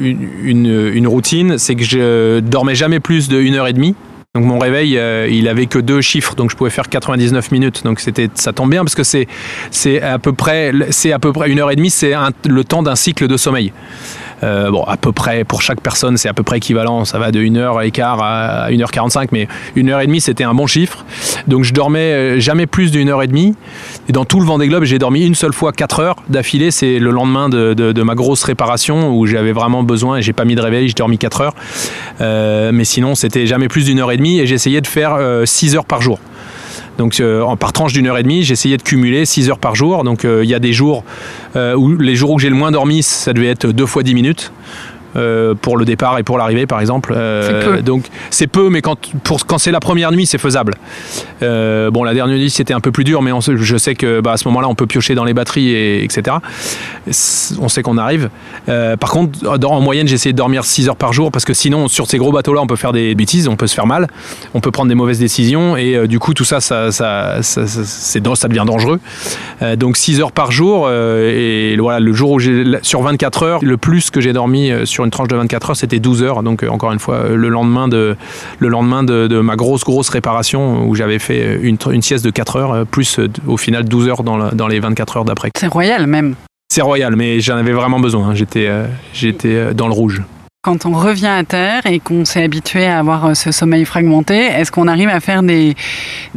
[0.00, 3.94] une, une, une, routine, c'est que je dormais jamais plus de 1 heure et demie.
[4.34, 4.98] Donc mon réveil,
[5.30, 7.84] il avait que deux chiffres, donc je pouvais faire 99 minutes.
[7.84, 9.28] Donc c'était, ça tombe bien parce que c'est,
[9.70, 12.14] c'est à peu près, c'est à peu près une heure et demie, c'est
[12.46, 13.74] le temps d'un cycle de sommeil.
[14.42, 17.04] Euh, bon, à peu près, pour chaque personne, c'est à peu près équivalent.
[17.04, 21.04] Ça va de 1h15 à 1h45, mais 1h30, c'était un bon chiffre.
[21.46, 23.54] Donc je dormais euh, jamais plus d'une heure et demie.
[24.08, 26.70] Et dans tout le Vendée Globe, j'ai dormi une seule fois 4 heures d'affilée.
[26.70, 30.56] C'est le lendemain de, ma grosse réparation où j'avais vraiment besoin et j'ai pas mis
[30.56, 31.54] de réveil, j'ai dormi 4 heures.
[32.20, 35.76] Euh, mais sinon, c'était jamais plus d'une heure et demie et j'essayais de faire 6
[35.76, 36.18] heures par jour.
[36.98, 40.04] Donc euh, par tranche d'une heure et demie, j'essayais de cumuler 6 heures par jour.
[40.04, 41.04] Donc euh, il y a des jours
[41.56, 44.14] euh, où les jours où j'ai le moins dormi, ça devait être deux fois 10
[44.14, 44.52] minutes.
[45.14, 47.12] Euh, pour le départ et pour l'arrivée par exemple.
[47.14, 50.74] Euh, donc c'est peu, mais quand, pour, quand c'est la première nuit, c'est faisable.
[51.42, 54.32] Euh, bon, la dernière nuit c'était un peu plus dur, mais je sais que bah,
[54.32, 56.36] à ce moment-là on peut piocher dans les batteries, et, etc.
[57.60, 58.30] On sait qu'on arrive.
[58.66, 61.88] par contre, en moyenne, j'ai essayé de dormir 6 heures par jour parce que sinon,
[61.88, 64.06] sur ces gros bateaux-là, on peut faire des bêtises, on peut se faire mal,
[64.54, 68.48] on peut prendre des mauvaises décisions et du coup tout ça, ça, ça, ça, ça
[68.48, 68.98] devient dangereux.
[69.76, 73.76] donc 6 heures par jour et voilà, le jour où j'ai sur 24 heures, le
[73.76, 76.42] plus que j'ai dormi sur une tranche de 24 heures, c'était 12 heures.
[76.42, 78.16] Donc, euh, encore une fois, euh, le lendemain de,
[78.58, 82.56] le lendemain de, ma grosse, grosse réparation où j'avais fait une, une, sieste de 4
[82.56, 85.50] heures, euh, plus au final 12 heures dans, dans les 24 heures d'après.
[85.58, 86.34] C'est royal même.
[86.72, 88.28] C'est royal, mais j'en avais vraiment besoin.
[88.28, 88.34] Hein.
[88.34, 88.70] J'étais,
[89.12, 90.22] j'étais dans le rouge.
[90.64, 94.36] Quand on revient à terre et qu'on s'est habitué à avoir euh, ce sommeil fragmenté,
[94.36, 95.74] est-ce qu'on arrive à faire des,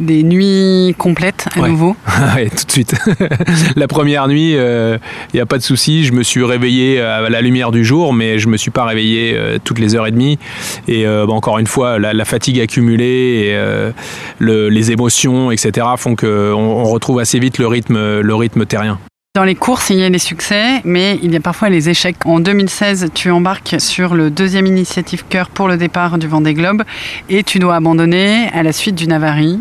[0.00, 1.94] des nuits complètes à nouveau
[2.34, 2.96] Oui, tout de suite.
[3.76, 4.98] la première nuit, il euh,
[5.32, 6.04] n'y a pas de souci.
[6.04, 8.84] Je me suis réveillé à la lumière du jour, mais je ne me suis pas
[8.84, 10.40] réveillé euh, toutes les heures et demie.
[10.88, 13.92] Et encore une fois, la, fatigue accumulée et
[14.40, 18.98] les émotions, etc., font qu'on on retrouve assez vite le rythme, le rythme terrien.
[19.36, 22.16] Dans les courses, il y a les succès, mais il y a parfois les échecs.
[22.24, 26.84] En 2016, tu embarques sur le deuxième initiative cœur pour le départ du Vendée Globe
[27.28, 29.60] et tu dois abandonner à la suite d'une avarie.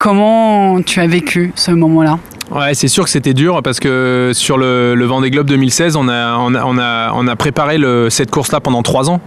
[0.00, 2.18] Comment tu as vécu ce moment-là?
[2.50, 6.36] Ouais, c'est sûr que c'était dur parce que sur le, Vendée Globe 2016, on a,
[6.36, 7.78] on a, on a, préparé
[8.10, 9.20] cette course-là pendant trois ans.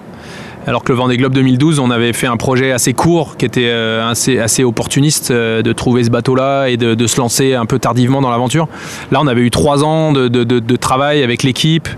[0.67, 3.69] Alors que le Vendée Globe 2012, on avait fait un projet assez court, qui était
[3.71, 7.79] euh, assez, assez opportuniste, euh, de trouver ce bateau-là et de, se lancer un peu
[7.79, 8.67] tardivement dans l'aventure.
[9.11, 11.89] Là, on avait eu trois ans de, travail avec l'équipe.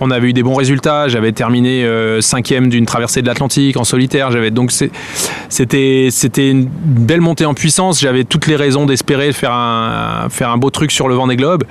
[0.00, 1.06] On avait eu des bons résultats.
[1.06, 4.30] J'avais terminé euh, cinquième d'une traversée de l'Atlantique en solitaire.
[4.32, 8.00] J'avais donc c'était c'était une belle montée en puissance.
[8.00, 11.64] J'avais toutes les raisons d'espérer faire un faire un beau truc sur le Vendée Globe.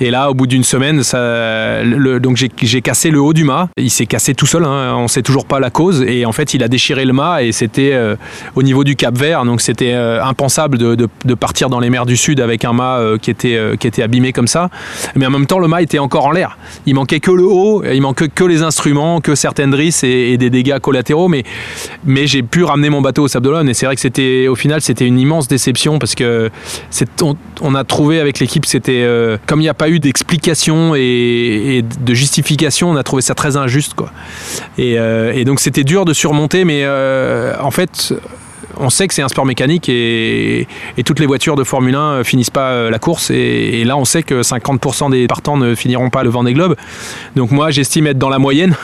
[0.00, 1.02] Et là, au bout d'une semaine,
[2.20, 3.68] donc j'ai cassé le haut du mât.
[3.76, 4.64] Il s'est cassé tout seul.
[4.64, 4.96] Hein.
[4.96, 5.81] On sait toujours pas la cause.
[5.90, 8.16] Et en fait, il a déchiré le mât et c'était euh,
[8.54, 9.44] au niveau du Cap Vert.
[9.44, 13.18] Donc c'était euh, impensable de, partir dans les mers du Sud avec un mât euh,
[13.18, 14.70] qui était qui était abîmé comme ça.
[15.16, 16.58] Mais en même temps, le mât était encore en l'air.
[16.86, 17.82] Il manquait que le haut.
[17.84, 21.28] Il manquait que les instruments, que certaines drisses et, des dégâts collatéraux.
[21.28, 21.44] Mais
[22.04, 23.68] mais j'ai pu ramener mon bateau au Sable d'Olonne.
[23.68, 26.50] Et c'est vrai que c'était au final c'était une immense déception parce que
[27.22, 29.06] on, on, a trouvé avec l'équipe c'était
[29.46, 33.56] comme il n'y a pas eu d'explication et, de justification, on a trouvé ça très
[33.56, 33.94] injuste.
[33.94, 34.10] Quoi.
[34.78, 38.12] Et, euh, donc c'était dur de surmonter, mais euh, en fait,
[38.78, 40.66] on sait que c'est un sport mécanique et,
[41.04, 43.30] toutes les voitures de Formule 1 finissent pas la course.
[43.30, 46.76] Et, là, on sait que 50% des partants ne finiront pas le Vendée Globe.
[47.34, 48.74] Donc moi, j'estime être dans la moyenne.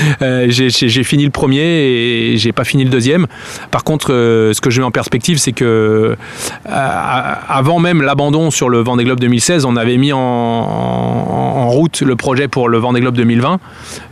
[0.48, 3.26] j'ai fini le premier et j'ai pas fini le deuxième.
[3.70, 6.16] Par contre, ce que je mets en perspective, c'est que
[6.64, 12.48] avant même l'abandon sur le Vendée Globe 2016, on avait mis en, route le projet
[12.48, 13.60] pour le Vendée Globe 2020.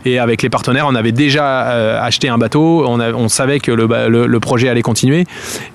[0.05, 2.85] Et avec les partenaires, on avait déjà euh, acheté un bateau.
[2.87, 5.16] On, savait que le, projet allait continuer.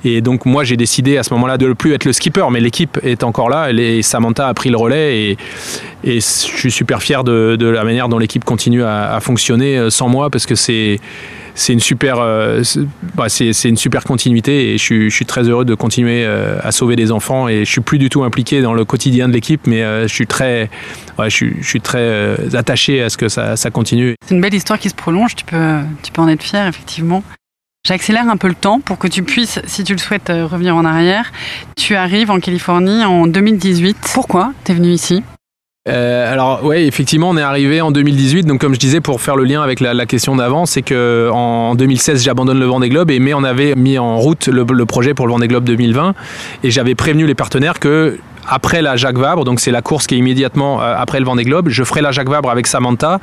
[0.04, 2.60] Et donc, moi, j'ai décidé à ce moment-là de ne plus être le skipper, mais
[2.60, 3.70] l'équipe est encore là.
[3.72, 5.30] Et Samantha a pris le relais.
[5.30, 5.36] Et,
[6.04, 10.30] je suis super fier de, la manière dont l'équipe continue à, fonctionner euh, sans moi
[10.30, 10.98] parce que c'est
[11.68, 12.62] une super, euh,
[13.14, 13.26] bah,
[13.64, 17.46] une super continuité et je suis, très heureux de continuer euh, à sauver des enfants
[17.46, 20.26] et je suis plus du tout impliqué dans le quotidien de l'équipe, mais je suis
[20.26, 20.70] très,
[21.20, 24.16] je, suis, très attaché à ce que ça, continue.
[24.26, 25.36] C'est une belle histoire qui se prolonge.
[25.36, 27.22] Tu peux, tu peux en être fier effectivement.
[27.84, 30.84] J'accélère un peu le temps pour que tu puisses, si tu le souhaites, revenir en
[30.84, 31.32] arrière.
[31.76, 33.96] Tu arrives en Californie en 2018.
[34.14, 35.24] Pourquoi tu es venu ici?
[35.88, 38.46] Euh, alors ouais, effectivement, on est arrivé en 2018.
[38.46, 41.74] Donc comme je disais, pour faire le lien avec la, question d'avant, c'est que en
[41.74, 45.12] 2016, j'abandonne le Vendée Globe et mais on avait mis en route le, le projet
[45.12, 46.14] pour le Vendée Globe 2020
[46.62, 48.16] et j'avais prévenu les partenaires que
[48.48, 51.44] après la Jacques Vabre, donc c'est la course qui est immédiatement euh, après le Vendée
[51.44, 53.20] Globe, je ferai la Jacques Vabre avec Samantha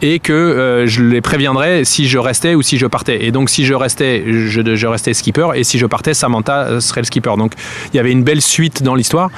[0.00, 3.24] et que euh, je les préviendrai si je restais ou si je partais.
[3.24, 7.00] Et donc si je restais, je, restais skipper et si je partais, Samantha euh, serait
[7.02, 7.34] le skipper.
[7.36, 7.52] Donc
[7.92, 9.30] il y avait une belle suite dans l'histoire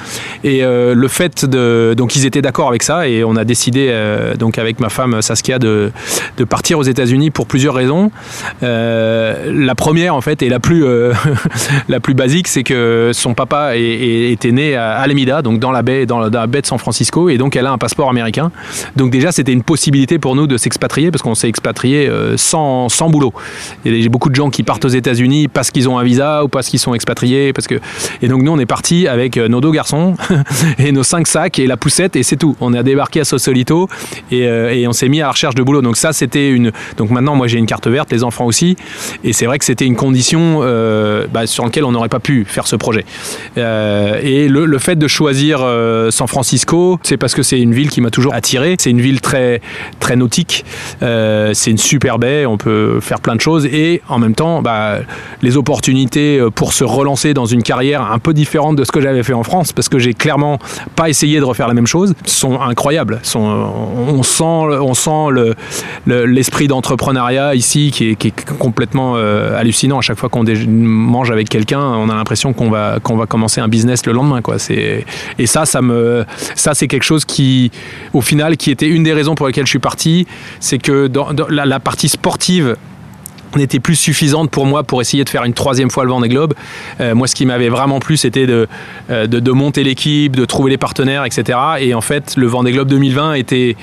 [0.43, 3.93] et le fait de donc ils étaient d'accord avec ça et on a décidé
[4.37, 5.91] donc avec ma femme Saskia de,
[6.37, 8.11] de partir aux États-Unis pour plusieurs raisons.
[8.61, 10.85] la première en fait et la plus
[11.89, 16.19] la plus basique, c'est que son papa était né à Donc dans la baie, dans
[16.19, 18.51] la, baie de San Francisco, et donc elle a un passeport américain.
[18.95, 22.89] Donc déjà, c'était une possibilité pour nous de s'expatrier, parce qu'on s'est expatrié euh, sans,
[22.89, 23.33] sans boulot.
[23.85, 26.43] Il y a beaucoup de gens qui partent aux États-Unis parce qu'ils ont un visa
[26.43, 27.79] ou parce qu'ils sont expatriés, parce que
[28.21, 30.15] et donc nous on est parti avec euh, nos deux garçons
[30.77, 32.55] et nos cinq sacs et la poussette et c'est tout.
[32.59, 33.89] On a débarqué à Sausalito
[34.31, 35.81] et, euh, et on s'est mis à la recherche de boulot.
[35.81, 36.71] Donc ça c'était une.
[36.97, 38.75] Donc maintenant moi j'ai une carte verte, les enfants aussi,
[39.23, 40.59] et c'est vrai que c'était une condition
[41.31, 43.05] bah, sur laquelle on n'aurait pas pu faire ce projet.
[43.55, 47.89] et le, le fait de choisir euh, San Francisco, c'est parce que c'est une ville
[47.89, 48.75] qui m'a toujours attiré.
[48.77, 49.61] C'est une ville très,
[50.01, 50.65] très nautique.
[51.03, 53.65] Euh, c'est une super baie, on peut faire plein de choses.
[53.65, 54.97] Et en même temps, bah,
[55.41, 58.99] les opportunités euh, pour se relancer dans une carrière un peu différente de ce que
[58.99, 60.59] j'avais fait en France, parce que j'ai clairement
[60.97, 63.21] pas essayé de refaire la même chose, sont incroyables.
[63.35, 65.55] On sent, on sent
[66.05, 69.99] l'esprit d'entrepreneuriat ici qui est, complètement hallucinant.
[69.99, 73.61] À chaque fois qu'on mange avec quelqu'un, on a l'impression qu'on va, qu'on va commencer
[73.61, 74.41] un business le lendemain.
[75.37, 76.25] Et ça, me,
[76.55, 77.71] c'est quelque chose qui,
[78.13, 80.27] au final, qui était une des raisons pour lesquelles je suis parti,
[80.59, 81.09] c'est que
[81.49, 82.75] la, partie sportive
[83.55, 86.53] n'était plus suffisante pour moi pour essayer de faire une troisième fois le Vendée Globe.
[86.99, 88.67] Euh, moi, ce qui m'avait vraiment plu, c'était de,
[89.09, 91.57] euh, de, monter l'équipe, de trouver les partenaires, etc.
[91.79, 93.77] Et en fait, le Vendée Globe 2020 était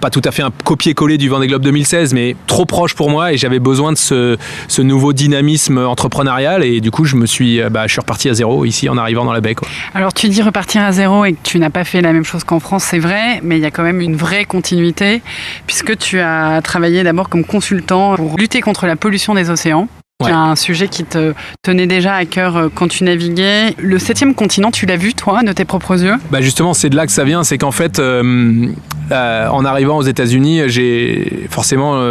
[0.00, 3.32] pas tout à fait un copier-coller du Vendée Globe 2016, mais trop proche pour moi
[3.32, 4.36] et j'avais besoin de ce,
[4.82, 8.34] nouveau dynamisme entrepreneurial et du coup je me suis, euh, bah, je suis reparti à
[8.34, 9.54] zéro ici en arrivant dans la baie.
[9.54, 9.68] Quoi.
[9.94, 12.44] Alors tu dis repartir à zéro et que tu n'as pas fait la même chose
[12.44, 15.22] qu'en France, c'est vrai, mais il y a quand même une vraie continuité
[15.66, 19.88] puisque tu as travaillé d'abord comme consultant pour lutter contre la pollution des océans.
[20.24, 23.74] C'est un sujet qui te tenait déjà à cœur euh, quand tu naviguais.
[23.76, 26.14] Le septième continent, tu l'as vu toi, de tes propres yeux?
[26.30, 27.44] Bah Justement, c'est de là que ça vient.
[27.44, 28.66] C'est qu'en fait, euh,
[29.12, 32.02] euh, en arrivant aux États-Unis, j'ai forcément,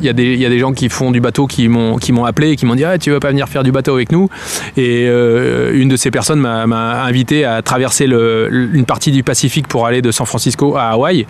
[0.00, 2.56] il y, a des gens qui font du bateau qui m'ont qui m'ont appelé et
[2.56, 4.30] qui m'ont dit ah tu veux pas venir faire du bateau avec nous?
[4.78, 10.00] Et une de ces personnes m'a invité à traverser une partie du Pacifique pour aller
[10.00, 11.26] de San Francisco à Hawaï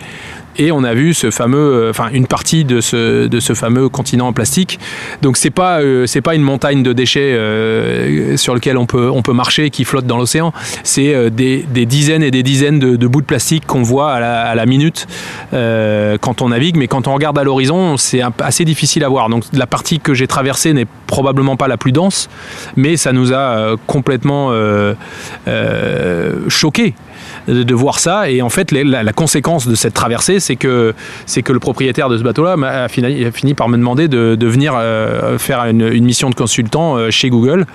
[0.58, 3.88] et on a vu ce fameux, euh, enfin une partie de ce, de ce fameux
[3.88, 4.78] continent en plastique.
[5.22, 9.10] Donc c'est pas euh, c'est pas une montagne de déchets euh, sur lequel on peut
[9.10, 10.52] on peut marcher qui flotte dans l'océan.
[10.82, 14.42] C'est des, des, dizaines et des dizaines de, bouts de plastique qu'on voit à la,
[14.42, 15.06] à la minute
[15.52, 19.28] quand on navigue, mais quand on regarde à l'horizon, c'est assez difficile à voir.
[19.28, 22.28] Donc la partie que j'ai traversée n'est probablement pas la plus dense,
[22.76, 24.52] mais ça nous a complètement
[26.48, 26.94] choqué
[27.48, 28.30] de, voir ça.
[28.30, 30.94] Et en fait, la, conséquence de cette traversée, c'est que,
[31.26, 34.34] c'est que le propriétaire de ce bateau-là a fini, a fini par me demander de,
[34.34, 37.66] de venir euh, faire une, mission de consultant euh, chez Google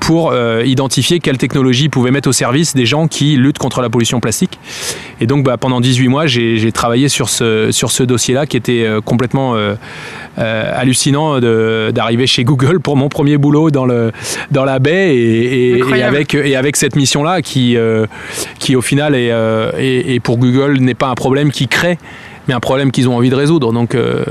[0.00, 3.90] pour euh, identifier quelle technologie pouvait mettre au service des gens qui luttent contre la
[3.90, 4.58] pollution plastique.
[5.20, 8.86] Et donc, bah, pendant 18 mois, j'ai travaillé sur ce, sur ce dossier-là qui était
[9.04, 9.56] complètement
[10.36, 14.12] hallucinant d'arriver chez Google pour mon premier boulot dans, le,
[14.50, 17.76] dans la baie et, et, avec, et avec cette mission-là qui,
[18.58, 21.98] qui, au final, euh, et, pour Google n'est pas un problème qui crée,
[22.48, 23.72] mais un problème qu'ils ont envie de résoudre.
[23.72, 24.24] Donc, euh,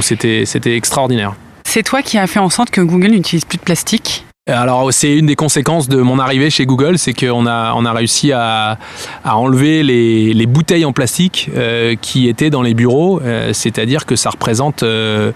[0.00, 1.34] c'était extraordinaire.
[1.64, 4.24] C'est toi qui as fait en sorte que Google n'utilise plus de plastique?
[4.46, 7.92] Alors c'est une des conséquences de mon arrivée chez Google, c'est qu'on a, on a
[7.92, 8.78] réussi à,
[9.24, 14.04] à enlever les, les, bouteilles en plastique euh, qui étaient dans les bureaux, euh, c'est-à-dire
[14.04, 15.32] que ça représente euh,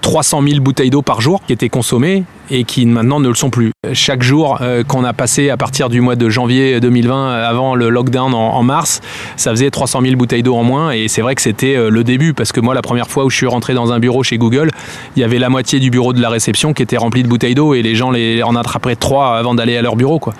[0.00, 3.50] 300 000 bouteilles d'eau par jour qui étaient consommées et qui maintenant ne le sont
[3.50, 3.72] plus.
[3.92, 7.88] Chaque jour euh, qu'on a passé à partir du mois de janvier 2020, avant le
[7.88, 9.00] lockdown en, mars,
[9.36, 12.04] ça faisait 300 000 bouteilles d'eau en moins et c'est vrai que c'était euh, le
[12.04, 14.36] début parce que moi la première fois où je suis rentré dans un bureau chez
[14.36, 14.70] Google,
[15.16, 17.54] il y avait la moitié du bureau de la réception qui était rempli de bouteilles
[17.54, 20.18] d'eau et les gens les, en attrapaient trois avant d'aller à leur bureau.
[20.18, 20.34] Quoi.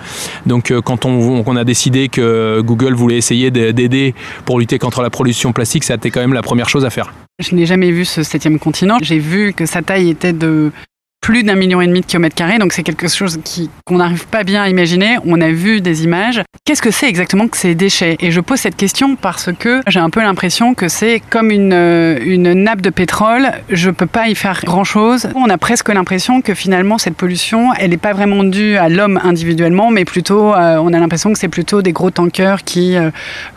[0.45, 4.15] Donc euh, quand on, on, a décidé que Google voulait essayer d'aider
[4.45, 6.89] pour lutter contre la pollution plastique, ça a été quand même la première chose à
[6.89, 7.13] faire.
[7.39, 8.97] Je n'ai jamais vu ce septième continent.
[9.01, 10.71] J'ai vu que sa taille était de
[11.21, 13.39] plus d'un million et demi de kilomètres carrés, donc c'est quelque chose
[13.85, 15.17] qu'on n'arrive pas bien à imaginer.
[15.25, 16.41] On a vu des images.
[16.65, 18.17] Qu'est-ce que c'est exactement que ces déchets?
[18.19, 21.73] Et je pose cette question parce que j'ai un peu l'impression que c'est comme une,
[21.73, 23.51] euh, une nappe de pétrole.
[23.69, 25.29] Je peux pas y faire grand-chose.
[25.35, 29.19] On a presque l'impression que finalement cette pollution, elle n'est pas vraiment due à l'homme
[29.23, 33.11] individuellement, mais plutôt, euh, on a l'impression que c'est plutôt des gros tankers qui euh,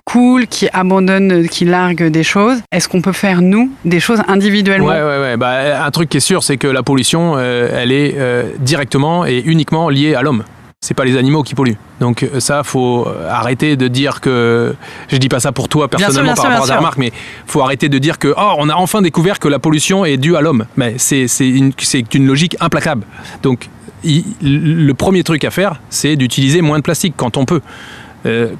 [0.05, 2.59] coulent, qui abandonnent, qui larguent des choses.
[2.73, 4.89] Est-ce qu'on peut faire nous des choses individuellement?
[4.89, 5.37] Ouais, ouais, ouais.
[5.39, 7.37] Bah, un truc qui est sûr, c'est que la pollution
[7.73, 10.45] elle est euh, directement et uniquement liée à l'homme.
[10.81, 11.79] C'est pas les animaux qui polluent.
[12.01, 14.75] Donc euh, ça, faut arrêter de dire que.
[15.09, 17.13] Je dis pas ça pour toi personnellement par rapport à ta remarque, mais
[17.47, 20.37] faut arrêter de dire que oh, on a enfin découvert que la pollution est due
[20.37, 20.67] à l'homme.
[20.77, 21.73] Mais c'est une,
[22.13, 23.07] une logique implacable.
[23.43, 23.69] Donc
[24.05, 27.63] le premier truc à faire, c'est d'utiliser moins de plastique quand on peut.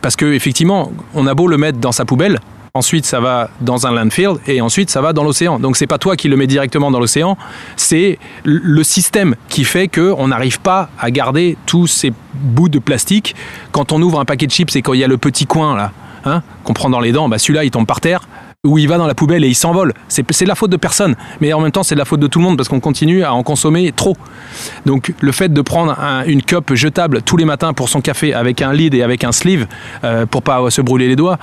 [0.01, 2.39] parce que effectivement, on a beau le mettre dans sa poubelle,
[2.77, 5.61] ensuite ça va dans un landfill et ensuite ça va dans l'océan.
[5.61, 7.39] Donc c'est pas toi qui le mets directement dans l'océan,
[7.77, 13.37] c'est le système qui fait qu'on n'arrive pas à garder tous ces bouts de plastique.
[13.71, 15.77] Quand on ouvre un paquet de chips et quand il y a le petit coin
[15.77, 15.93] là,
[16.25, 18.27] hein, qu'on prend dans les dents, bah celui-là il tombe par terre
[18.65, 19.93] ou il va dans la poubelle et il s'envole.
[20.09, 22.27] C'est de la faute de personne, mais en même temps c'est de la faute de
[22.27, 24.17] tout le monde parce qu'on continue à en consommer trop.
[24.85, 25.97] Donc le fait de prendre
[26.27, 29.33] une cup jetable tous les matins pour son café avec un lid et avec un
[29.33, 29.69] sleeve
[30.03, 31.39] euh, pour pas se brûler les doigts,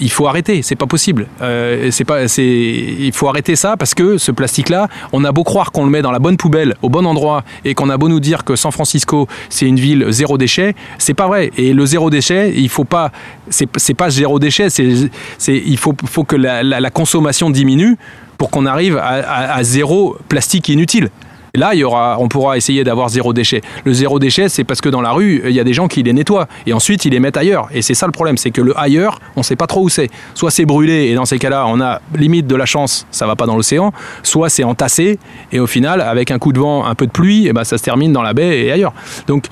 [0.00, 1.28] il faut arrêter, c'est pas possible.
[1.40, 5.44] Euh, c'est pas, c'est, il faut arrêter ça parce que ce plastique-là, on a beau
[5.44, 8.08] croire qu'on le met dans la bonne poubelle, au bon endroit, et qu'on a beau
[8.08, 11.52] nous dire que San Francisco c'est une ville zéro déchet, c'est pas vrai.
[11.56, 13.12] Et le zéro déchet, il faut pas,
[13.50, 17.96] c'est, pas zéro déchet, c'est, c'est, il faut, faut que la, consommation diminue
[18.36, 21.10] pour qu'on arrive à, à zéro plastique inutile.
[21.54, 23.60] Là, il y aura, on pourra essayer d'avoir zéro déchet.
[23.84, 26.02] Le zéro déchet, c'est parce que dans la rue, il y a des gens qui
[26.02, 27.68] les nettoient et ensuite ils les mettent ailleurs.
[27.72, 29.88] Et c'est ça le problème, c'est que le ailleurs, on ne sait pas trop où
[29.88, 30.10] c'est.
[30.34, 33.36] Soit c'est brûlé et dans ces cas-là, on a limite de la chance, ça va
[33.36, 33.92] pas dans l'océan.
[34.24, 35.18] Soit c'est entassé
[35.52, 37.78] et au final, avec un coup de vent, un peu de pluie, et ben ça
[37.78, 38.92] se termine dans la baie et ailleurs.
[39.28, 39.46] Donc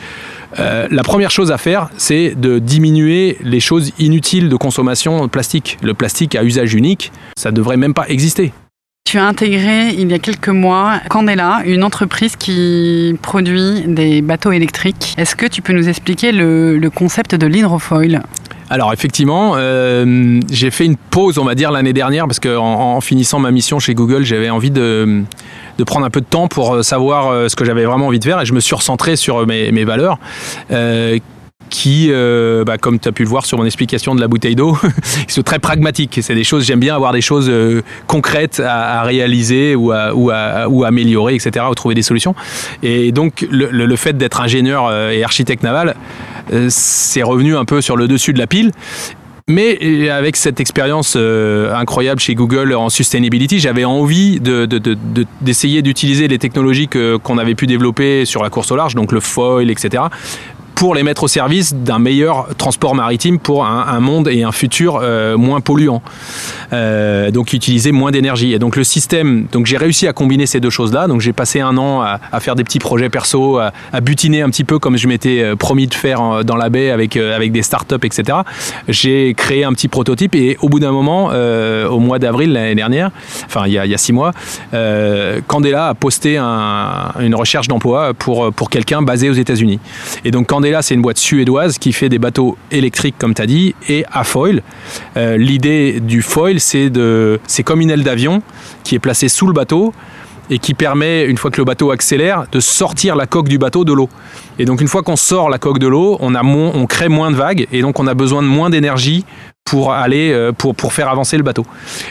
[0.58, 5.78] euh, la première chose à faire, c'est de diminuer les choses inutiles de consommation plastique.
[5.82, 8.52] Le plastique à usage unique, ça devrait même pas exister.
[9.04, 14.52] Tu as intégré il y a quelques mois Candela, une entreprise qui produit des bateaux
[14.52, 15.14] électriques.
[15.18, 18.22] Est-ce que tu peux nous expliquer le, concept de l'hydrofoil?
[18.70, 23.00] Alors effectivement, euh, j'ai fait une pause, on va dire, l'année dernière, parce qu'en en,
[23.02, 25.24] finissant ma mission chez Google, j'avais envie de,
[25.84, 28.24] prendre un peu de temps pour euh, savoir euh, ce que j'avais vraiment envie de
[28.24, 30.18] faire, et je me suis recentré sur mes, mes valeurs,
[31.72, 34.54] qui, euh, bah, comme tu as pu le voir sur mon explication de la bouteille
[34.54, 34.76] d'eau,
[35.26, 36.18] sont très pragmatiques.
[36.20, 40.30] C'est des choses, j'aime bien avoir des choses euh, concrètes à, réaliser ou à, ou,
[40.30, 42.34] à, ou améliorer, etc., ou trouver des solutions.
[42.82, 45.96] Et donc, le, le fait d'être ingénieur euh, et architecte naval,
[46.68, 48.72] c'est revenu un peu sur le dessus de la pile.
[49.48, 56.38] Mais avec cette expérience incroyable chez Google en sustainability, j'avais envie d'essayer de, d'utiliser les
[56.38, 60.04] technologies qu'on avait pu développer sur la course au large, donc le foil, etc.,
[60.82, 64.98] pour les mettre au service d'un meilleur transport maritime pour un, monde et un futur
[65.00, 66.02] euh, moins polluant.
[66.72, 68.52] Euh, donc utiliser moins d'énergie.
[68.52, 71.06] Et donc le système, donc j'ai réussi à combiner ces deux choses-là.
[71.06, 74.64] Donc j'ai passé un an à, faire des petits projets perso, à, butiner un petit
[74.64, 78.04] peu comme je m'étais euh, promis de faire dans la baie avec, avec des startups,
[78.04, 78.38] etc.
[78.88, 83.12] J'ai créé un petit prototype et au bout d'un moment, au mois d'avril l'année dernière,
[83.46, 84.32] enfin il y a, il y a six mois,
[85.46, 89.78] Candela a posté un, une recherche d'emploi pour, pour quelqu'un basé aux États-Unis.
[90.24, 93.46] Et donc Candela, c'est une boîte suédoise qui fait des bateaux électriques, comme tu as
[93.46, 94.62] dit, et à foil.
[95.16, 98.42] Euh, l'idée du foil, c'est comme une aile d'avion
[98.84, 99.92] qui est placée sous le bateau
[100.50, 103.84] et qui permet, une fois que le bateau accélère, de sortir la coque du bateau
[103.84, 104.08] de l'eau.
[104.58, 107.30] Et donc une fois qu'on sort la coque de l'eau, on, a on crée moins
[107.30, 109.24] de vagues et donc on a besoin de moins d'énergie
[109.64, 111.64] pour aller euh, pour, pour faire avancer le bateau.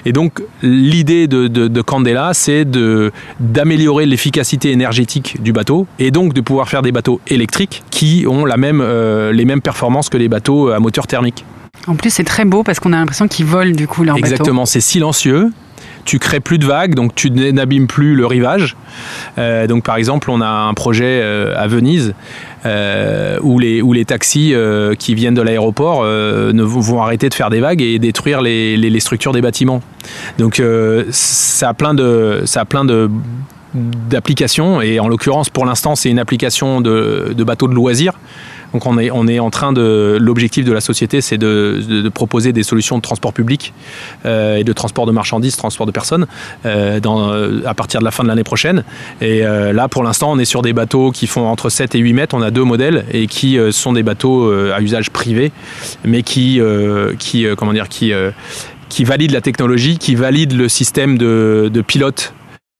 [0.05, 6.33] Et donc l'idée de, de, Candela, c'est de d'améliorer l'efficacité énergétique du bateau et donc
[6.33, 10.17] de pouvoir faire des bateaux électriques qui ont la même, euh, les mêmes performances que
[10.17, 11.45] les bateaux à moteur thermique.
[11.87, 14.65] En plus, c'est très beau parce qu'on a l'impression qu'ils volent du coup leur Exactement,
[14.65, 15.51] c'est silencieux
[16.05, 18.75] tu crées plus de vagues, donc tu n'abîmes plus le rivage.
[19.37, 22.13] donc par exemple, on a un projet à Venise
[22.65, 24.53] où, les, où les taxis
[24.99, 29.31] qui viennent de l'aéroport ne vont arrêter de faire des vagues et détruire les, structures
[29.31, 29.81] des bâtiments.
[30.37, 30.61] Donc
[31.11, 31.95] ça a plein
[32.45, 33.09] ça a plein de
[33.73, 38.19] d'applications et en l'occurrence pour l'instant c'est une application de, de bateaux de loisirs
[38.73, 40.17] donc on est, en train de...
[40.19, 43.73] L'objectif de la société, c'est de, proposer des solutions de transport public
[44.25, 46.27] euh, et de transport de marchandises, transport de personnes
[46.65, 47.31] euh, dans,
[47.65, 48.83] à partir de la fin de l'année prochaine.
[49.21, 51.99] Et euh, là, pour l'instant, on est sur des bateaux qui font entre 7 et
[51.99, 52.35] 8 mètres.
[52.35, 55.51] On a deux modèles et qui euh, sont des bateaux euh, à usage privé,
[56.05, 56.61] mais qui,
[57.19, 58.13] qui comment dire, qui,
[59.03, 62.33] valident la technologie, qui valident le système de, pilote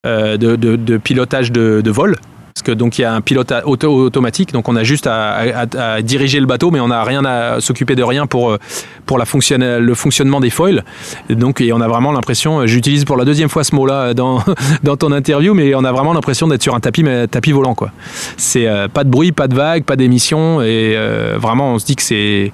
[0.08, 2.16] euh, de, pilotage de, vol.
[2.54, 6.02] Parce que donc il y a un pilote auto automatique, donc on a juste à,
[6.02, 8.58] diriger le bateau, mais on n'a rien à s'occuper de rien pour
[9.06, 10.84] pour la fonction, le fonctionnement des foils.
[11.30, 14.44] Donc on a vraiment l'impression, j'utilise pour la deuxième fois ce mot-là dans
[14.84, 17.76] dans ton interview, mais on a vraiment l'impression d'être sur un tapis mais tapis volant
[17.76, 17.92] quoi.
[18.38, 21.86] C'est euh, pas de bruit, pas de vagues, pas d'émissions et euh, vraiment on se
[21.86, 22.52] dit que c'est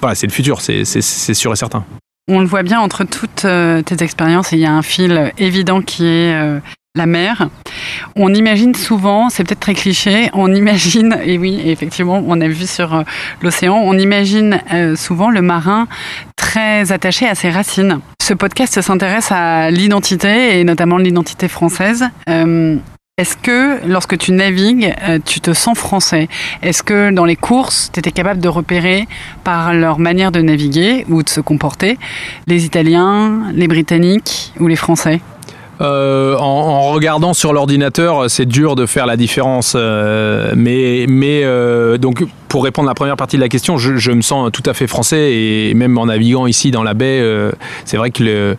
[0.00, 1.84] voilà c'est le futur, c'est sûr et certain.
[2.28, 5.80] On le voit bien entre toutes euh, tes expériences, il y a un fil évident
[5.80, 6.58] qui est euh,
[6.96, 7.48] la mer.
[8.16, 12.66] On imagine souvent, c'est peut-être très cliché, on imagine, et oui, effectivement, on a vu
[12.66, 13.02] sur euh,
[13.42, 15.86] l'océan, on imagine euh, souvent le marin
[16.34, 18.00] très attaché à ses racines.
[18.20, 22.06] Ce podcast s'intéresse à l'identité, et notamment l'identité française.
[22.28, 22.76] Euh,
[23.18, 24.94] est-ce que lorsque tu navigues,
[25.24, 26.28] tu te sens français?
[26.60, 29.08] Est-ce que dans les courses, tu étais capable de repérer
[29.42, 31.98] par leur manière de naviguer ou de se comporter
[32.46, 35.20] les Italiens, les Britanniques ou les Français?
[35.80, 39.74] Euh, en, regardant sur l'ordinateur, c'est dur de faire la différence.
[39.76, 41.06] Euh, mais
[41.44, 44.62] euh, donc pour répondre à la première partie de la question, je, me sens tout
[44.66, 47.22] à fait français et même en naviguant ici dans la baie,
[47.84, 48.56] c'est vrai que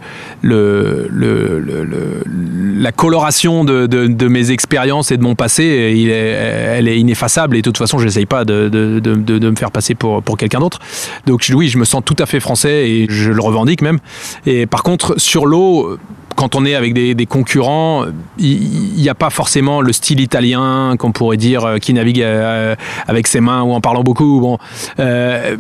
[2.80, 7.78] la coloration de, mes expériences et de mon passé, elle est ineffaçable et de toute
[7.78, 10.80] façon, j'essaye pas de, me faire passer pour, pour quelqu'un d'autre.
[11.26, 13.98] Donc oui, je me sens tout à fait français et je le revendique même.
[14.46, 15.98] Et par contre, sur l'eau,
[16.38, 18.06] quand on est avec des, concurrents,
[18.38, 22.76] il n'y a pas forcément le style italien qu'on pourrait dire euh, qui navigue euh,
[23.08, 24.56] avec ses mains ou en parlant beaucoup.
[25.00, 25.58] Euh,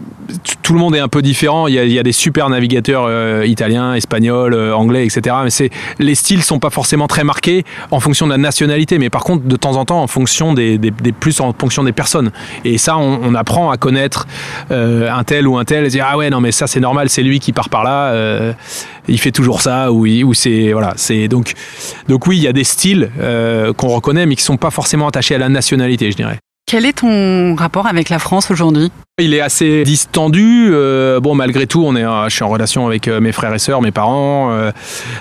[0.61, 1.67] tout le monde est un peu différent.
[1.67, 5.35] Il y a, des super navigateurs italiens, espagnols, anglais, etc.
[5.43, 9.23] Mais les styles sont pas forcément très marqués en fonction de la nationalité, mais par
[9.23, 10.77] contre de temps en temps en fonction des
[11.19, 12.29] plus en fonction des personnes.
[12.65, 14.27] Et ça, on, on apprend à connaître
[14.69, 17.23] un tel ou un tel et dire ah ouais non mais ça c'est normal, c'est
[17.23, 18.53] lui qui part par là
[19.07, 21.53] il fait toujours ça ou, ou c'est voilà c'est donc
[22.07, 25.07] donc oui il y a des styles euh, qu'on reconnaît mais qui sont pas forcément
[25.07, 26.39] attachés à la nationalité je dirais
[26.69, 28.91] quel est ton rapport avec la France aujourd'hui?
[29.19, 30.67] Il est assez distendu.
[30.69, 33.59] Euh, bon, malgré tout, on est, je suis en relation avec euh, mes frères et
[33.59, 34.71] sœurs, mes parents, euh,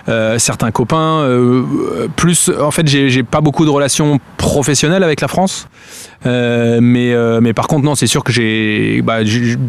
[0.08, 1.20] euh, certains copains.
[1.20, 5.68] Euh, plus, en fait, j'ai pas beaucoup de relations professionnelles avec la France.
[6.26, 9.18] Mais, mais par contre, non, c'est sûr que j'ai, bah,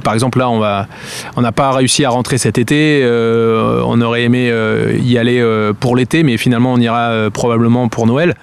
[0.04, 0.88] par exemple, là, on va,
[1.36, 3.04] on n'a pas réussi à rentrer cet été.
[3.06, 4.52] on aurait aimé
[5.04, 5.44] y aller
[5.80, 8.36] pour l'été, mais finalement, on ira probablement pour Noël.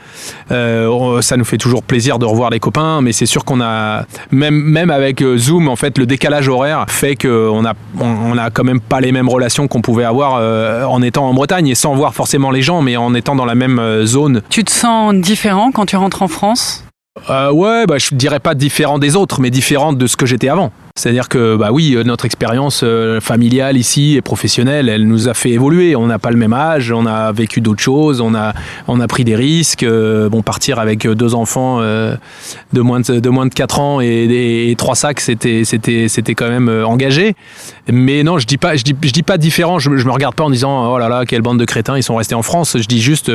[0.48, 4.54] ça nous fait toujours plaisir de revoir les copains, mais c'est sûr qu'on a, même,
[4.54, 8.80] même avec Zoom, en fait, le décalage horaire fait qu'on a, on a quand même
[8.80, 12.14] pas les mêmes relations qu'on pouvait avoir euh, en étant en Bretagne et sans voir
[12.14, 14.42] forcément les gens, mais en étant dans la même euh, zone.
[14.50, 16.84] Tu te sens différent quand tu rentres en France?
[17.30, 20.48] Euh, Ouais, bah, je dirais pas différent des autres, mais différent de ce que j'étais
[20.48, 20.72] avant.
[20.97, 25.51] C'est-à-dire que, bah oui, notre expérience euh, familiale ici et professionnelle, elle nous a fait
[25.51, 25.97] évoluer.
[25.97, 28.53] On n'a pas le même âge, on a vécu d'autres choses, on a,
[28.86, 29.82] on a pris des risques.
[29.82, 32.14] Euh, bon, partir avec deux enfants euh,
[32.72, 35.64] de, moins de, de moins de 4 ans et, et trois sacs, c'était,
[36.36, 37.34] quand même engagé.
[37.90, 39.80] Mais non, je dis je dis, je dis pas différent.
[39.80, 42.05] Je, je me regarde pas en disant, oh là là, quelle bande de crétins, ils
[42.05, 42.76] sont restés en France.
[42.78, 43.32] Je dis juste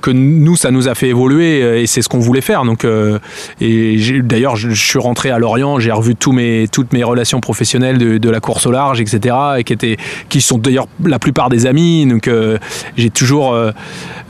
[0.00, 2.64] que nous, ça nous a fait évoluer et c'est ce qu'on voulait faire.
[2.64, 3.18] Donc, euh,
[3.60, 7.98] et d'ailleurs, je, suis rentré à Lorient, j'ai revu tous mes, toutes mes relations professionnelles
[7.98, 9.96] de, la course au large, etc., et qui étaient,
[10.28, 12.06] qui sont d'ailleurs la plupart des amis.
[12.06, 12.58] Donc, euh,
[12.96, 13.70] j'ai toujours, euh,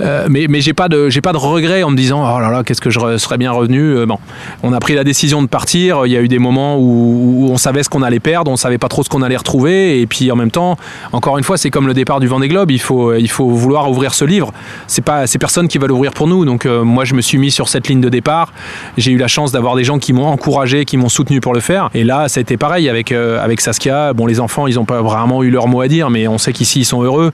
[0.00, 2.62] euh mais, mais j'ai pas de, pas de regret en me disant, oh là là,
[2.62, 4.04] qu'est-ce que je serais bien revenu.
[4.06, 4.18] Bon,
[4.62, 6.06] on a pris la décision de partir.
[6.06, 8.78] Il y a eu des moments où, on savait ce qu'on allait perdre, on savait
[8.78, 10.76] pas trop ce qu'on allait retrouver, et puis en même temps,
[11.12, 12.70] encore une fois, c'est comme le départ du Vendée Globe.
[12.70, 14.52] Il faut, il faut vouloir ouvrir ce livre.
[14.86, 16.44] C'est pas, c'est personne qui va l'ouvrir pour nous.
[16.44, 18.52] Donc moi, je me suis mis sur cette ligne de départ.
[18.96, 21.60] J'ai eu la chance d'avoir des gens qui m'ont encouragé, qui m'ont soutenu pour le
[21.60, 21.90] faire.
[21.94, 24.12] Et là, ça a été pareil avec euh, avec Saskia.
[24.12, 26.52] Bon, les enfants, ils n'ont pas vraiment eu leur mot à dire, mais on sait
[26.52, 27.32] qu'ici ils sont heureux.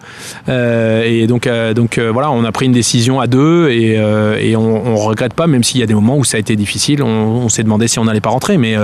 [0.48, 3.94] Euh, et donc donc voilà, on a pris une décision à deux et,
[4.40, 6.56] et on, on regrette pas, même s'il y a des moments où ça a été
[6.56, 7.02] difficile.
[7.02, 8.76] On, s'est demandé si on n'allait pas rentrer, mais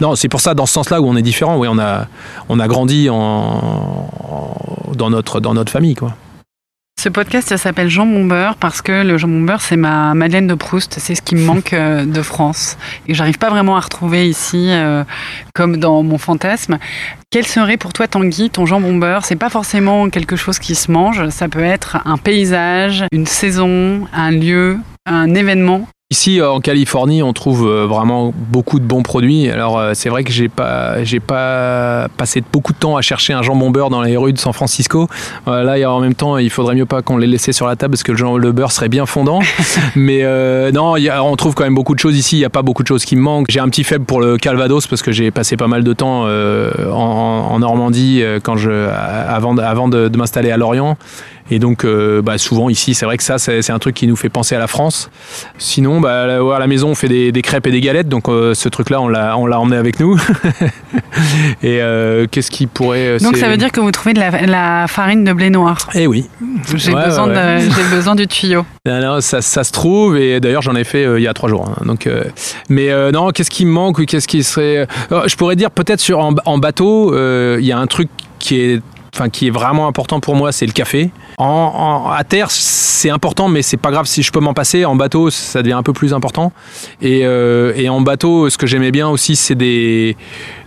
[0.00, 1.56] non, c'est pour ça dans ce sens-là où on est différent.
[1.58, 2.06] Oui, on a
[2.48, 4.08] on a grandi en
[4.96, 6.14] dans notre dans notre famille quoi.
[6.98, 10.96] Ce podcast s'appelle Jambon beurre parce que le jambon beurre, c'est ma Madeleine de Proust.
[10.98, 12.76] C'est ce qui me manque euh, de France
[13.06, 15.04] et j'arrive pas vraiment à retrouver ici, euh,
[15.54, 16.78] comme dans mon fantasme.
[17.30, 20.90] Quel serait pour toi, Tanguy, ton jambon beurre C'est pas forcément quelque chose qui se
[20.90, 21.28] mange.
[21.28, 25.86] Ça peut être un paysage, une saison, un lieu, un événement.
[26.10, 29.50] Ici euh, en Californie, on trouve euh, vraiment beaucoup de bons produits.
[29.50, 33.34] Alors euh, c'est vrai que j'ai pas j'ai pas passé beaucoup de temps à chercher
[33.34, 35.06] un jambon beurre dans les rues de San Francisco.
[35.46, 38.02] là, en même temps, il faudrait mieux pas qu'on les laissait sur la table parce
[38.02, 39.40] que le, le beurre serait bien fondant.
[39.96, 40.22] Mais
[40.72, 42.36] non, on trouve quand même beaucoup de choses ici.
[42.36, 43.50] Il n'y a pas beaucoup de choses qui me manquent.
[43.50, 46.22] J'ai un petit faible pour le Calvados parce que j'ai passé pas mal de temps
[46.22, 50.96] en, Normandie quand je avant avant de m'installer à Lorient.
[51.50, 54.16] Et donc, euh, bah, souvent ici, c'est vrai que ça, c'est un truc qui nous
[54.16, 55.10] fait penser à la France.
[55.56, 58.08] Sinon, bah, à la maison, on fait des, crêpes et des galettes.
[58.08, 60.18] Donc, euh, ce truc-là, on l'a emmené avec nous.
[61.62, 63.18] et euh, qu'est-ce qui pourrait.
[63.18, 66.28] Donc, ça veut dire que vous trouvez de la, farine de blé noir Eh oui.
[66.74, 67.28] J'ai besoin,
[67.90, 68.64] besoin, du tuyau.
[68.88, 70.16] Non, ça, ça, se trouve.
[70.16, 71.68] Et d'ailleurs, j'en ai fait il y a trois jours.
[71.68, 71.82] Hein.
[71.84, 72.08] donc,
[72.68, 74.86] mais non, qu'est-ce qui me manque Qu'est-ce qui serait.
[75.10, 77.14] je pourrais dire peut-être sur en bateau,
[77.58, 78.82] il y a un truc qui est
[79.18, 81.10] enfin qui est vraiment important pour moi, c'est le café.
[81.38, 84.84] En, à terre, c'est important, mais c'est pas grave si je peux m'en passer.
[84.84, 86.52] En bateau, ça devient un peu plus important.
[87.02, 90.16] Et, euh, et en bateau, ce que j'aimais bien aussi, c'est des,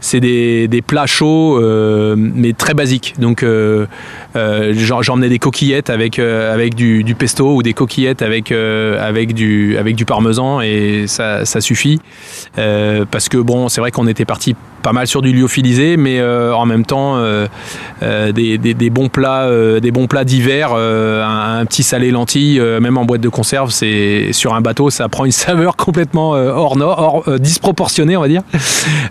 [0.02, 3.14] c'est des, des, plats chauds, euh, mais très basiques.
[3.20, 3.86] Donc, euh,
[4.36, 9.96] euh j'emmenais des coquillettes avec avec du, pesto ou des coquillettes avec avec du avec
[9.96, 12.00] du parmesan et ça, ça suffit.
[12.56, 16.66] parce que bon, c'est vrai qu'on était parti pas mal sur du lyophilisé, mais en
[16.66, 17.22] même temps
[18.02, 19.48] des, des, bons plats
[19.80, 24.56] des bons plats d'hiver, un, petit salé lentilles, même en boîte de conserve, c'est sur
[24.56, 28.42] un bateau, ça prend une saveur complètement hors, hors disproportionnée, on va dire.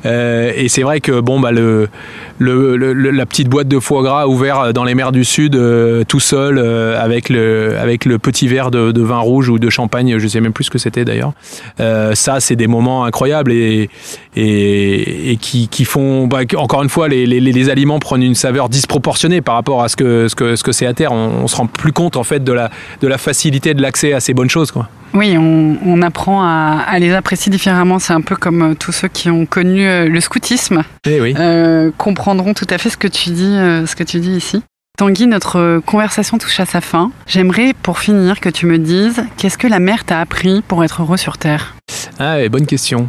[0.05, 1.91] et c'est vrai que bon, bah, le,
[2.39, 6.57] la petite boîte de foie gras ouvert dans les mers du Sud, euh, tout seul,
[6.57, 10.41] euh, avec, le, avec le petit verre de, vin rouge ou de champagne, je sais
[10.41, 11.35] même plus ce que c'était d'ailleurs.
[11.81, 13.91] Euh, ça, c'est des moments incroyables et,
[14.35, 19.43] et, qui, qui, font, bah, encore une fois, les, les, aliments prennent une saveur disproportionnée
[19.43, 21.12] par rapport à ce que c'est ce que, ce que à terre.
[21.12, 22.70] On, on, se rend plus compte en fait de la,
[23.03, 24.70] de la facilité de l'accès à ces bonnes choses.
[24.70, 24.89] Quoi.
[25.12, 27.99] Oui, on, apprend à, les apprécier différemment.
[27.99, 30.70] C'est un peu comme tous ceux qui ont connu le scoutisme.
[31.07, 31.35] Eh oui.
[31.39, 34.62] Euh, comprendront tout à fait ce que tu dis, ce que tu dis ici.
[34.99, 37.11] Tanguy, notre conversation touche à sa fin.
[37.27, 41.03] J'aimerais, pour finir, que tu me dises qu'est-ce que la mer t'a appris pour être
[41.03, 41.75] heureux sur Terre?
[42.18, 43.09] Ah, bonne question.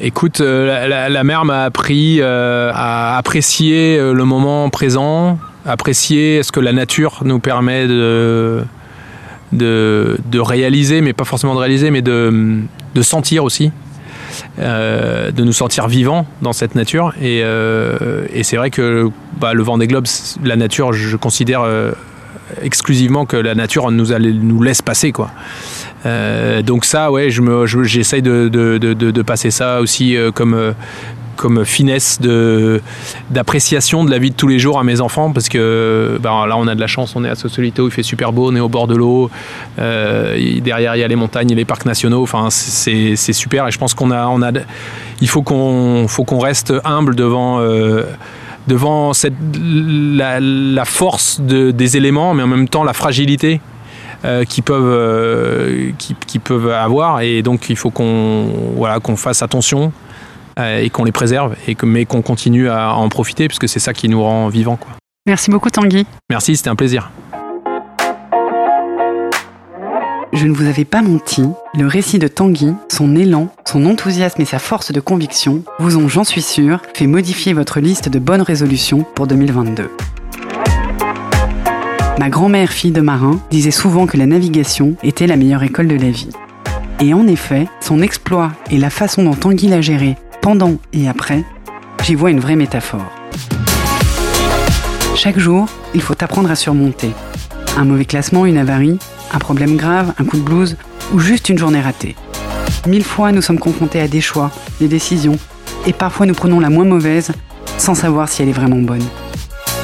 [0.00, 6.72] écoute, la, la, mer m'a appris à apprécier le moment présent, apprécier ce que la
[6.72, 8.64] nature nous permet de
[9.52, 12.60] de, de, réaliser, mais pas forcément de réaliser, mais de,
[12.94, 13.70] de sentir aussi.
[14.58, 17.14] Euh, de nous sentir vivants dans cette nature.
[17.22, 19.08] Et, euh, c'est vrai que
[19.40, 20.06] bah, le vent des globes,
[20.44, 21.92] la nature, je considère euh,
[22.60, 25.10] exclusivement que la nature nous, nous laisse passer.
[25.10, 25.30] Quoi.
[26.64, 30.74] donc ça, ouais, j'essaye je de, de, de, de, passer ça aussi comme,
[31.36, 32.80] comme finesse de
[33.30, 36.56] d'appréciation de la vie de tous les jours à mes enfants parce que ben, là
[36.56, 38.60] on a de la chance on est à Sosolito il fait super beau on est
[38.60, 39.30] au bord de l'eau
[39.78, 43.78] euh, derrière il y a les montagnes les parcs nationaux enfin c'est super et je
[43.78, 44.52] pense qu'on a on a
[45.20, 48.02] il faut qu'on faut qu'on reste humble devant euh,
[48.68, 53.60] devant cette, la, force de, des éléments mais en même temps la fragilité
[54.24, 55.90] euh, qui peuvent euh,
[56.44, 59.92] peuvent avoir et donc il faut qu'on voilà qu'on fasse attention
[60.58, 63.92] et qu'on les préserve, et que, mais qu'on continue à en profiter, puisque c'est ça
[63.92, 64.76] qui nous rend vivants.
[64.76, 64.92] Quoi.
[65.26, 66.04] Merci beaucoup Tanguy.
[66.30, 67.10] Merci, c'était un plaisir.
[70.32, 71.44] Je ne vous avais pas menti,
[71.74, 76.08] le récit de Tanguy, son élan, son enthousiasme et sa force de conviction vous ont,
[76.08, 79.90] j'en suis sûr, fait modifier votre liste de bonnes résolutions pour 2022.
[82.18, 85.96] Ma grand-mère, fille de marin, disait souvent que la navigation était la meilleure école de
[85.96, 86.30] la vie.
[86.98, 91.44] Et en effet, son exploit et la façon dont Tanguy l'a géré pendant et après,
[92.02, 93.10] j'y vois une vraie métaphore.
[95.14, 97.12] Chaque jour, il faut apprendre à surmonter.
[97.78, 98.98] Un mauvais classement, une avarie,
[99.32, 100.76] un problème grave, un coup de blues
[101.14, 102.16] ou juste une journée ratée.
[102.88, 105.38] Mille fois, nous sommes confrontés à des choix, des décisions,
[105.86, 107.30] et parfois nous prenons la moins mauvaise
[107.78, 109.04] sans savoir si elle est vraiment bonne.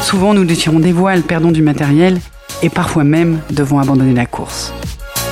[0.00, 2.20] Souvent, nous déchirons des voiles, perdons du matériel,
[2.62, 4.72] et parfois même devons abandonner la course.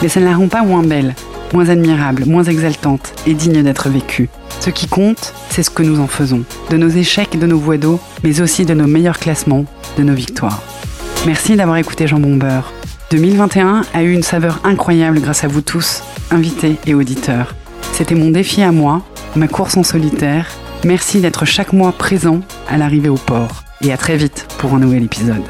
[0.02, 1.16] Mais ça ne la rend pas moins belle,
[1.52, 4.28] moins admirable, moins exaltante et digne d'être vécue.
[4.60, 7.78] Ce qui compte, c'est ce que nous en faisons, de nos échecs de nos voies
[7.78, 9.64] d'eau, mais aussi de nos meilleurs classements,
[9.96, 10.62] de nos victoires.
[11.26, 12.72] Merci d'avoir écouté Jean Bombeur.
[13.10, 17.54] 2021 a eu une saveur incroyable grâce à vous tous, invités et auditeurs.
[17.92, 19.02] C'était mon défi à moi,
[19.36, 20.50] ma course en solitaire.
[20.84, 23.64] Merci d'être chaque mois présent à l'arrivée au port.
[23.82, 25.44] Et à très vite pour un nouvel épisode.